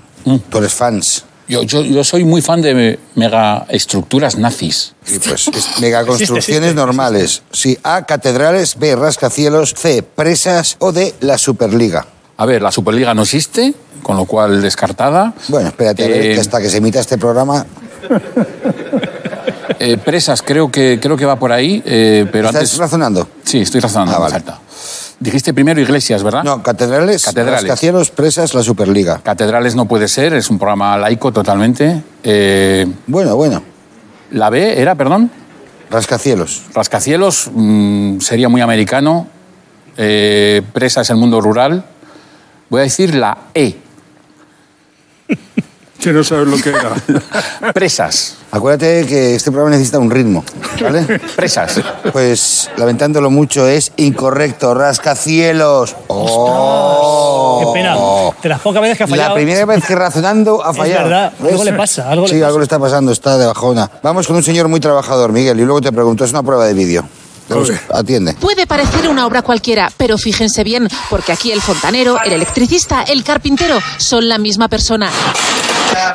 Tú 0.50 0.58
eres 0.58 0.74
fans. 0.74 1.24
Yo, 1.48 1.64
yo, 1.64 1.82
yo 1.82 2.04
soy 2.04 2.26
muy 2.26 2.42
fan 2.42 2.62
de 2.62 3.00
megaestructuras 3.16 4.38
nazis. 4.38 4.94
Y 5.08 5.18
pues 5.20 5.48
es 5.48 5.80
megaconstrucciones 5.80 6.76
normales. 6.84 7.42
Sí, 7.52 7.78
A. 7.84 8.06
Catedrales, 8.06 8.78
B. 8.78 8.96
Rascacielos, 8.98 9.74
C. 9.74 10.04
Presas 10.04 10.76
o 10.80 10.92
D. 10.92 11.16
La 11.22 11.38
Superliga. 11.38 12.06
A 12.36 12.46
ver, 12.46 12.62
la 12.62 12.72
Superliga 12.72 13.14
no 13.14 13.22
existe, 13.24 13.74
con 14.04 14.18
lo 14.18 14.26
cual 14.26 14.62
descartada. 14.62 15.34
Bueno, 15.48 15.70
espérate 15.70 16.04
a 16.04 16.08
ver, 16.10 16.26
Eh, 16.26 16.34
que 16.36 16.42
hasta 16.42 16.60
que 16.62 16.70
se 16.70 16.78
emita 16.78 17.00
este 17.00 17.18
programa. 17.18 17.66
eh, 19.80 19.98
presas, 19.98 20.42
creo 20.42 20.72
que, 20.72 21.00
creo 21.02 21.16
que 21.18 21.26
va 21.26 21.38
por 21.40 21.52
ahí, 21.52 21.82
eh, 21.86 22.28
pero 22.32 22.48
¿Estás 22.50 22.64
antes... 22.64 22.78
razonando? 22.78 23.28
Sí, 23.44 23.60
estoy 23.62 23.80
razonando, 23.82 24.16
Ah, 24.16 24.20
vale. 24.20 24.34
falta. 24.34 24.60
Dijiste 25.20 25.52
primero 25.54 25.82
iglesias, 25.82 26.22
¿verdad? 26.24 26.44
No, 26.44 26.62
catedrales, 26.62 27.24
Catedrales. 27.26 27.62
rascacielos, 27.62 28.12
presas, 28.12 28.54
la 28.54 28.62
Superliga. 28.62 29.20
Catedrales 29.24 29.76
no 29.76 29.86
puede 29.86 30.08
ser, 30.08 30.34
es 30.34 30.50
un 30.52 30.60
programa 30.60 30.96
laico 30.98 31.32
totalmente. 31.32 32.04
Eh, 32.24 32.86
Bueno, 33.08 33.36
bueno, 33.36 33.64
la 34.32 34.52
B 34.52 34.80
era, 34.80 34.94
perdón, 34.94 35.32
rascacielos. 35.90 36.64
rascacielos, 36.74 37.50
mm, 37.52 38.20
sería 38.20 38.48
muy 38.48 38.62
americano. 38.62 39.28
Eh, 39.98 40.62
presas, 40.74 41.10
el 41.10 41.16
mundo 41.18 41.42
rural. 41.42 41.84
Voy 42.70 42.82
a 42.82 42.84
decir 42.84 43.16
la 43.16 43.36
E, 43.56 43.76
Que 46.00 46.14
no 46.14 46.24
sabes 46.24 46.48
lo 46.48 46.58
que 46.58 46.70
era. 46.70 46.94
presas. 47.74 48.36
Acuérdate 48.52 49.06
que 49.06 49.36
este 49.36 49.52
programa 49.52 49.76
necesita 49.76 50.00
un 50.00 50.10
ritmo, 50.10 50.44
¿vale? 50.82 51.04
Presas. 51.36 51.82
Pues 52.14 52.70
lamentándolo 52.78 53.30
mucho 53.30 53.68
es 53.68 53.92
incorrecto, 53.98 54.74
rascacielos. 54.74 55.96
¡Oh! 56.08 57.62
Qué 57.74 57.80
pena. 57.80 57.96
De 58.42 58.50
las 58.50 58.62
pocas 58.62 58.82
veces 58.82 58.98
que 58.98 59.04
ha 59.04 59.08
fallado. 59.08 59.30
La 59.30 59.36
primera 59.36 59.66
vez 59.66 59.84
que 59.86 59.96
razonando 59.96 60.64
ha 60.66 60.72
Es 60.72 60.78
fallado. 60.78 61.04
verdad, 61.10 61.34
algo 61.44 61.64
le 61.64 61.74
pasa, 61.74 62.10
algo 62.10 62.26
le 62.26 62.30
sí, 62.34 62.36
pasa. 62.36 62.48
algo 62.48 62.60
le 62.60 62.64
está 62.64 62.80
pasando, 62.80 63.12
está 63.12 63.38
de 63.38 63.46
bajona. 63.46 63.90
Vamos 64.04 64.28
con 64.28 64.36
un 64.36 64.44
señor 64.44 64.68
muy 64.70 64.80
trabajador, 64.80 65.32
Miguel, 65.32 65.60
y 65.60 65.64
luego 65.64 65.82
te 65.82 65.92
pregunto, 65.92 66.24
es 66.24 66.32
una 66.32 66.44
prueba 66.44 66.66
de 66.66 66.74
vídeo. 66.74 67.08
Atiende. 67.94 68.34
Puede 68.34 68.68
parecer 68.68 69.08
una 69.08 69.26
obra 69.26 69.42
cualquiera, 69.42 69.90
pero 69.98 70.18
fíjense 70.18 70.64
bien, 70.66 70.88
porque 71.10 71.32
aquí 71.32 71.52
el 71.52 71.62
fontanero, 71.62 72.18
el 72.26 72.34
electricista, 72.34 73.04
el 73.04 73.24
carpintero 73.24 73.80
son 73.98 74.28
la 74.28 74.38
misma 74.38 74.68
persona. 74.68 75.10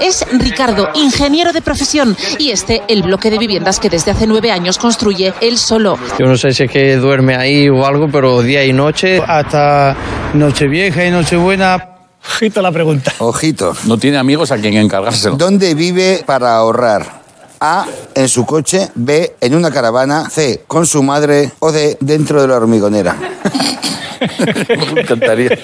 Es 0.01 0.25
Ricardo, 0.33 0.89
ingeniero 0.95 1.53
de 1.53 1.63
profesión, 1.63 2.17
y 2.39 2.51
este 2.51 2.83
el 2.89 3.03
bloque 3.03 3.31
de 3.31 3.39
viviendas 3.39 3.81
que 3.81 3.89
desde 3.89 4.11
hace 4.11 4.27
nueve 4.27 4.51
años 4.51 4.79
construye 4.79 5.33
él 5.41 5.59
solo. 5.59 5.99
Yo 6.19 6.27
no 6.27 6.37
sé 6.37 6.53
si 6.53 6.65
es 6.65 6.71
que 6.71 6.97
duerme 6.97 7.37
ahí 7.37 7.69
o 7.69 7.87
algo, 7.87 8.09
pero 8.11 8.43
día 8.43 8.65
y 8.65 8.73
noche. 8.73 9.23
Hasta 9.27 9.97
Nochevieja 10.35 11.05
y 11.05 11.11
Nochebuena. 11.11 11.89
Ojito 12.25 12.63
la 12.63 12.71
pregunta. 12.71 13.13
Ojito. 13.19 13.75
No 13.85 13.99
tiene 13.99 14.19
amigos 14.19 14.53
a 14.53 14.59
quien 14.59 14.75
encargárselo. 14.75 15.37
¿Dónde 15.37 15.75
vive 15.75 16.23
para 16.25 16.57
ahorrar? 16.57 17.23
A, 17.61 17.87
en 18.15 18.29
su 18.29 18.45
coche, 18.45 18.91
B, 18.97 19.37
en 19.41 19.55
una 19.55 19.71
caravana, 19.71 20.29
C, 20.29 20.65
con 20.67 20.85
su 20.85 21.03
madre 21.03 21.53
o 21.61 21.71
D, 21.71 21.97
dentro 22.01 22.43
de 22.43 22.49
la 22.49 22.57
hormigonera. 22.57 23.17
Me 24.95 25.03
encantaría. 25.03 25.59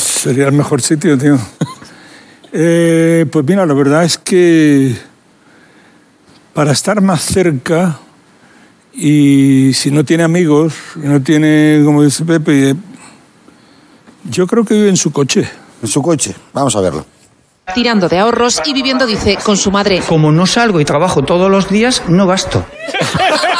Sería 0.00 0.46
el 0.46 0.52
mejor 0.52 0.80
sitio, 0.80 1.18
tío. 1.18 1.38
Eh, 2.52 3.26
pues 3.30 3.46
mira, 3.46 3.64
la 3.64 3.74
verdad 3.74 4.04
es 4.04 4.18
que 4.18 4.94
para 6.52 6.72
estar 6.72 7.00
más 7.00 7.22
cerca 7.22 7.98
y 8.92 9.72
si 9.72 9.90
no 9.90 10.04
tiene 10.04 10.22
amigos, 10.22 10.74
y 10.96 11.06
no 11.06 11.22
tiene, 11.22 11.80
como 11.84 12.02
dice 12.02 12.24
Pepe, 12.24 12.76
yo 14.24 14.46
creo 14.46 14.64
que 14.64 14.74
vive 14.74 14.90
en 14.90 14.96
su 14.96 15.12
coche. 15.12 15.48
En 15.82 15.88
su 15.88 16.02
coche, 16.02 16.34
vamos 16.52 16.76
a 16.76 16.80
verlo. 16.80 17.06
Tirando 17.74 18.08
de 18.08 18.18
ahorros 18.18 18.60
y 18.66 18.74
viviendo, 18.74 19.06
dice, 19.06 19.38
con 19.42 19.56
su 19.56 19.70
madre. 19.70 20.02
Como 20.06 20.30
no 20.30 20.46
salgo 20.46 20.80
y 20.80 20.84
trabajo 20.84 21.22
todos 21.22 21.50
los 21.50 21.70
días, 21.70 22.02
no 22.08 22.26
gasto. 22.26 22.66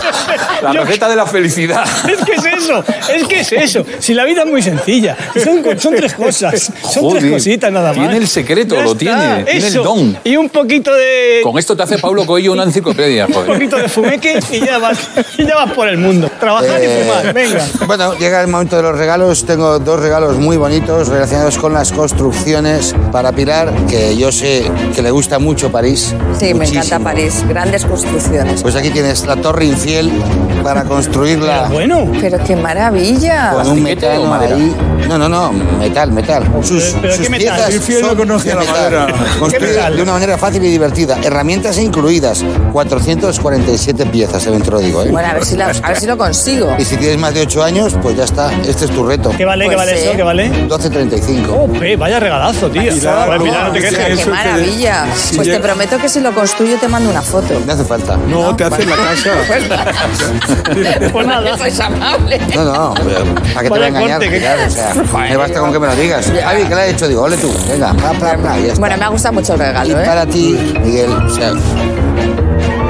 La 0.62 0.72
receta 0.72 1.08
de 1.08 1.16
la 1.16 1.26
felicidad. 1.26 1.84
Es 2.06 2.24
que 2.24 2.32
es 2.32 2.44
eso, 2.44 2.84
es 3.14 3.24
que 3.28 3.40
es 3.40 3.52
eso. 3.52 3.84
Si 3.98 4.14
la 4.14 4.24
vida 4.24 4.42
es 4.42 4.48
muy 4.48 4.62
sencilla, 4.62 5.16
son, 5.42 5.62
son 5.78 5.94
tres 5.94 6.14
cosas, 6.14 6.72
son 6.90 7.02
Joder, 7.02 7.20
tres 7.20 7.32
cositas 7.32 7.72
nada 7.72 7.88
más. 7.88 7.96
tiene 7.98 8.16
el 8.16 8.28
secreto, 8.28 8.74
Ya 8.74 8.82
lo 8.82 8.92
está, 8.92 8.98
tiene, 8.98 9.44
tiene 9.44 9.66
el 9.66 9.74
don. 9.74 10.18
Y 10.24 10.36
un 10.36 10.48
poquito 10.48 10.92
de 10.94 11.40
Con 11.42 11.58
esto 11.58 11.76
te 11.76 11.82
hace 11.82 11.98
Pablo 11.98 12.24
Coelho 12.26 12.52
una 12.52 12.62
enciclopedia, 12.64 13.26
un 13.28 13.32
joder. 13.32 13.52
poquito 13.52 13.76
de 13.76 13.88
fumeque 13.88 14.38
y 14.50 14.60
ya 14.60 14.78
vas, 14.78 14.98
y 15.38 15.46
ya 15.46 15.54
vas 15.56 15.72
por 15.72 15.88
el 15.88 15.98
mundo. 15.98 16.30
Trabajar 16.40 16.80
y 16.82 16.86
Eh, 16.86 17.02
fumar, 17.04 17.34
venga. 17.34 17.66
Bueno, 17.86 18.14
llega 18.18 18.40
el 18.40 18.48
momento 18.48 18.76
de 18.76 18.82
los 18.82 18.96
regalos. 18.96 19.44
Tengo 19.44 19.78
dos 19.78 20.00
regalos 20.00 20.36
muy 20.38 20.56
bonitos 20.56 21.08
relacionados 21.08 21.58
con 21.58 21.72
las 21.72 21.92
construcciones 21.92 22.94
para 23.12 23.32
Pilar, 23.32 23.72
que 23.88 24.16
yo 24.16 24.32
sé 24.32 24.70
que 24.94 25.02
le 25.02 25.10
gusta 25.10 25.38
mucho 25.38 25.70
París. 25.70 26.14
Sí, 26.38 26.46
me 26.46 26.54
Muchísimo. 26.54 26.82
encanta 26.84 26.98
París. 27.10 27.44
Grandes 27.48 27.84
construcciones. 27.84 28.62
Pues 28.62 28.74
aquí 28.76 28.90
tienes 28.90 29.24
la 29.26 29.36
Torre 29.36 29.64
Para 30.64 30.82
construirla 30.82 31.68
Bueno, 31.70 32.10
Pero 32.20 32.38
qué 32.44 32.56
maravilla. 32.56 33.50
con 33.52 33.68
un 33.68 33.84
¿Plastiquete 33.84 34.06
o 34.06 34.10
metano 34.10 34.30
madera? 34.30 34.56
ahí. 34.56 34.76
No, 35.08 35.16
no, 35.18 35.28
no, 35.28 35.52
metal, 35.52 36.10
metal. 36.10 36.42
Sus, 36.62 36.96
pero 37.00 37.14
sus 37.14 37.22
¿qué 37.24 37.30
metal? 37.30 37.54
piezas 37.56 37.74
Infiel 37.74 38.02
no 38.02 38.16
conoce 38.16 38.48
de 38.48 38.54
la 38.56 38.60
metal. 38.62 38.74
madera. 38.76 39.06
Construidas 39.38 39.76
metal? 39.76 39.96
de 39.96 40.02
una 40.02 40.12
manera 40.12 40.38
fácil 40.38 40.64
y 40.64 40.70
divertida. 40.70 41.18
Herramientas 41.22 41.78
incluidas. 41.78 42.42
447 42.72 44.06
piezas, 44.06 44.44
dentro 44.46 44.78
digo. 44.80 45.04
¿eh? 45.04 45.08
Bueno, 45.10 45.28
a 45.28 45.34
ver 45.34 45.44
si, 45.44 45.56
la- 45.56 45.66
a 45.66 45.88
ver 45.88 46.00
si 46.00 46.06
lo 46.06 46.18
consigo. 46.18 46.74
Y 46.78 46.84
si 46.84 46.96
tienes 46.96 47.18
más 47.18 47.32
de 47.32 47.42
8 47.42 47.62
años, 47.62 47.94
pues 48.02 48.16
ya 48.16 48.24
está. 48.24 48.52
Este 48.66 48.86
es 48.86 48.90
tu 48.90 49.06
reto. 49.06 49.30
¿qué 49.36 49.44
vale, 49.44 49.66
qué 49.68 49.76
Pues 49.76 49.86
vale 49.86 49.96
sí. 50.00 50.08
eso? 50.08 50.16
¿Qué 50.16 50.22
vale? 50.24 50.50
12.35. 50.68 51.46
Oh, 51.56 51.68
pe, 51.68 51.94
vaya 51.96 52.18
regalazo, 52.18 52.68
tío. 52.70 52.82
Pilar, 52.92 53.26
Bueno, 53.28 53.44
Pilar, 53.44 53.66
no 53.68 53.72
te 53.72 53.80
quejes. 53.80 53.98
Qué 53.98 54.12
eso 54.14 54.24
que- 54.24 54.30
maravilla. 54.30 55.06
si 55.14 55.36
Pues 55.36 55.46
te 55.48 55.54
llega- 55.54 55.62
prometo 55.64 55.98
que 55.98 56.08
si 56.08 56.18
lo 56.20 56.32
construyo 56.34 56.76
te 56.80 56.88
mando 56.88 57.08
una 57.08 57.22
foto. 57.22 57.54
No 57.64 57.72
hace 57.72 57.84
falta. 57.84 58.16
No, 58.16 58.56
te 58.56 58.64
hace 58.64 58.84
la 58.84 58.96
casa. 58.96 59.30
Pues 61.12 61.26
nada. 61.26 61.56
Sois 61.58 61.80
amable. 61.80 62.38
No, 62.54 62.64
no, 62.64 62.94
¿para 62.94 63.62
qué 63.62 63.62
te 63.62 63.68
voy 63.68 63.82
a 63.82 63.86
engañar? 63.88 64.10
corte, 64.18 64.30
que- 64.30 64.36
Pilar? 64.38 64.58
O 64.66 64.70
sea, 64.70 64.94
me 65.28 65.36
basta 65.36 65.60
con 65.60 65.72
que 65.72 65.78
me 65.78 65.86
lo 65.86 65.94
digas. 65.96 66.32
Javi, 66.42 66.62
¿qué 66.64 66.74
le 66.74 66.80
ha 66.80 66.86
hecho? 66.86 67.08
Digo, 67.08 67.22
ole 67.22 67.36
tú, 67.36 67.52
venga, 67.68 67.92
bla, 67.92 68.12
bla, 68.36 68.58
y. 68.58 68.70
Bueno, 68.78 68.96
me 68.96 69.04
ha 69.04 69.08
gustado 69.08 69.34
mucho 69.34 69.54
el 69.54 69.60
Y 69.60 69.62
regalo, 69.64 70.00
¿eh? 70.00 70.04
para 70.06 70.26
ti, 70.26 70.58
Miguel, 70.82 71.10
o 71.12 71.30
sea, 71.30 71.52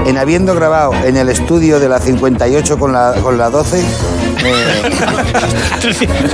en 0.06 0.18
habiendo 0.18 0.54
grabado 0.54 0.92
en 1.04 1.16
el 1.16 1.28
estudio 1.28 1.80
de 1.80 1.88
la 1.88 1.98
58 1.98 2.78
con 2.78 2.92
la, 2.92 3.14
con 3.22 3.36
la 3.38 3.50
12, 3.50 3.80
eh, 3.80 3.82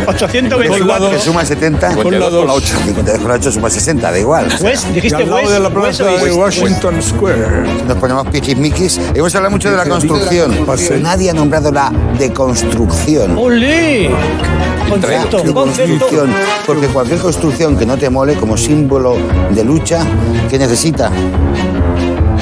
824. 0.06 1.10
que 1.10 1.18
suma 1.18 1.44
70, 1.44 1.94
Con 1.96 2.18
la 2.18 2.28
2. 2.30 2.62
52 2.62 3.18
con 3.20 3.28
la 3.28 3.34
8 3.34 3.52
suma 3.52 3.70
60, 3.70 4.10
da 4.10 4.18
igual. 4.18 4.46
West, 4.60 4.86
Y 4.90 4.94
dijiste 4.94 5.16
al 5.22 5.28
lado 5.30 5.42
West. 5.42 5.52
de 5.52 5.60
la 5.60 5.70
plaza 5.70 6.10
East? 6.12 6.24
de 6.24 6.32
Washington 6.32 7.02
Square. 7.02 7.62
Nos 7.86 7.96
ponemos 7.98 8.26
piquismiquis. 8.28 9.00
Hemos 9.14 9.34
hablado 9.34 9.52
mucho 9.52 9.70
de 9.70 9.76
la 9.76 9.86
construcción. 9.86 10.54
Nadie 11.02 11.30
ha 11.30 11.34
nombrado 11.34 11.70
la 11.72 11.90
deconstrucción. 12.18 13.36
¡Olé! 13.38 14.10
Concepto, 14.88 15.38
concepto. 15.54 15.54
Construcción, 15.54 16.34
porque 16.66 16.86
cualquier 16.88 17.18
construcción 17.20 17.78
que 17.78 17.86
no 17.86 17.96
te 17.96 18.10
mole 18.10 18.34
como 18.34 18.58
símbolo 18.58 19.16
de 19.50 19.64
lucha, 19.64 20.00
¿qué 20.50 20.58
necesita? 20.58 21.10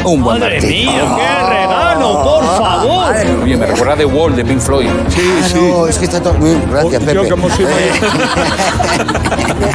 Un 0.05 0.23
buen 0.23 0.41
Madre 0.41 0.61
mía, 0.63 1.17
qué 1.17 1.90
regalo, 2.01 2.23
por 2.25 2.45
favor. 2.45 3.15
Oye, 3.43 3.57
me 3.57 3.67
recuerda 3.67 3.97
The 3.97 4.05
Wall 4.05 4.37
de 4.37 4.45
Pink 4.45 4.61
Floyd. 4.61 4.89
Sí, 5.09 5.21
Ah, 5.43 5.47
sí. 5.49 5.55
no, 5.73 5.87
es 5.87 5.99
que 5.99 6.05
está 6.07 6.21
todo 6.21 6.35
muy... 6.35 6.57
Gracias, 6.71 7.03
Pepe. 7.03 7.15
Yo 7.15 7.29
como 7.29 7.49
soy 7.51 7.65
mayor, 7.67 7.95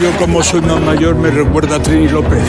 yo 0.02 0.12
como 0.20 0.44
soy 0.44 0.62
más 0.62 0.80
mayor 0.82 1.16
me 1.16 1.30
recuerda 1.32 1.76
a 1.78 1.80
Trini 1.82 2.08
López. 2.10 2.40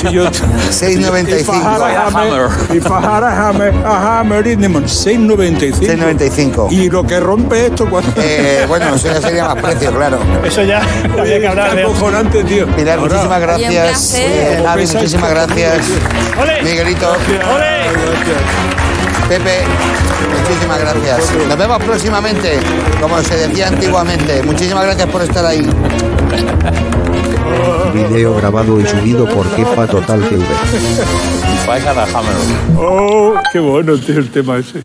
Si 0.00 0.12
yo, 0.12 0.24
6.95. 0.30 1.40
If 1.40 1.48
I 1.48 1.52
had 1.54 1.80
a 1.80 2.06
hammer, 2.08 2.48
if 2.74 2.86
I 2.86 3.00
had 3.00 3.22
a 3.24 3.30
hammer, 3.48 3.74
a 3.84 4.18
hammer 4.20 4.46
in 4.46 4.60
the 4.60 4.68
morning, 4.68 4.88
6.95. 4.88 5.78
6.95. 5.80 6.72
Y 6.72 6.88
lo 6.90 7.04
que 7.04 7.18
rompe 7.20 7.66
esto 7.66 7.88
cuando... 7.88 8.12
Eh, 8.16 8.64
bueno, 8.68 8.94
eso 8.94 9.08
ya 9.08 9.20
sería 9.20 9.44
más 9.46 9.56
precio, 9.62 9.90
claro. 9.92 10.18
Eso 10.44 10.62
ya 10.62 10.82
había 11.18 11.40
que 11.40 11.48
hablar 11.48 11.74
de... 11.74 11.82
acojonante, 11.82 12.44
tío. 12.44 12.66
Pilar, 12.76 12.98
Ahora, 12.98 13.14
muchísimas 13.14 13.40
gracias. 13.40 14.16
Pesa 14.76 14.98
muchísimas 14.98 15.30
gracias. 15.30 15.78
Miguelito, 16.62 17.08
¡Ole! 17.10 17.78
Gracias. 17.92 18.77
Pepe, 19.28 19.62
muchísimas 20.40 20.80
gracias. 20.80 21.32
Nos 21.46 21.58
vemos 21.58 21.84
próximamente, 21.84 22.58
como 22.98 23.20
se 23.22 23.36
decía 23.46 23.68
antiguamente. 23.68 24.42
Muchísimas 24.42 24.84
gracias 24.84 25.06
por 25.08 25.20
estar 25.20 25.44
ahí. 25.44 25.60
Video 27.92 28.34
grabado 28.36 28.80
y 28.80 28.86
subido 28.86 29.26
por 29.28 29.46
Kepa 29.54 29.86
Total 29.86 30.20
TV. 30.28 30.44
Hammer. 31.68 32.34
Oh, 32.78 33.34
qué 33.52 33.58
bueno, 33.58 33.98
tío, 33.98 34.18
el 34.18 34.30
tema 34.30 34.56
ese. 34.56 34.82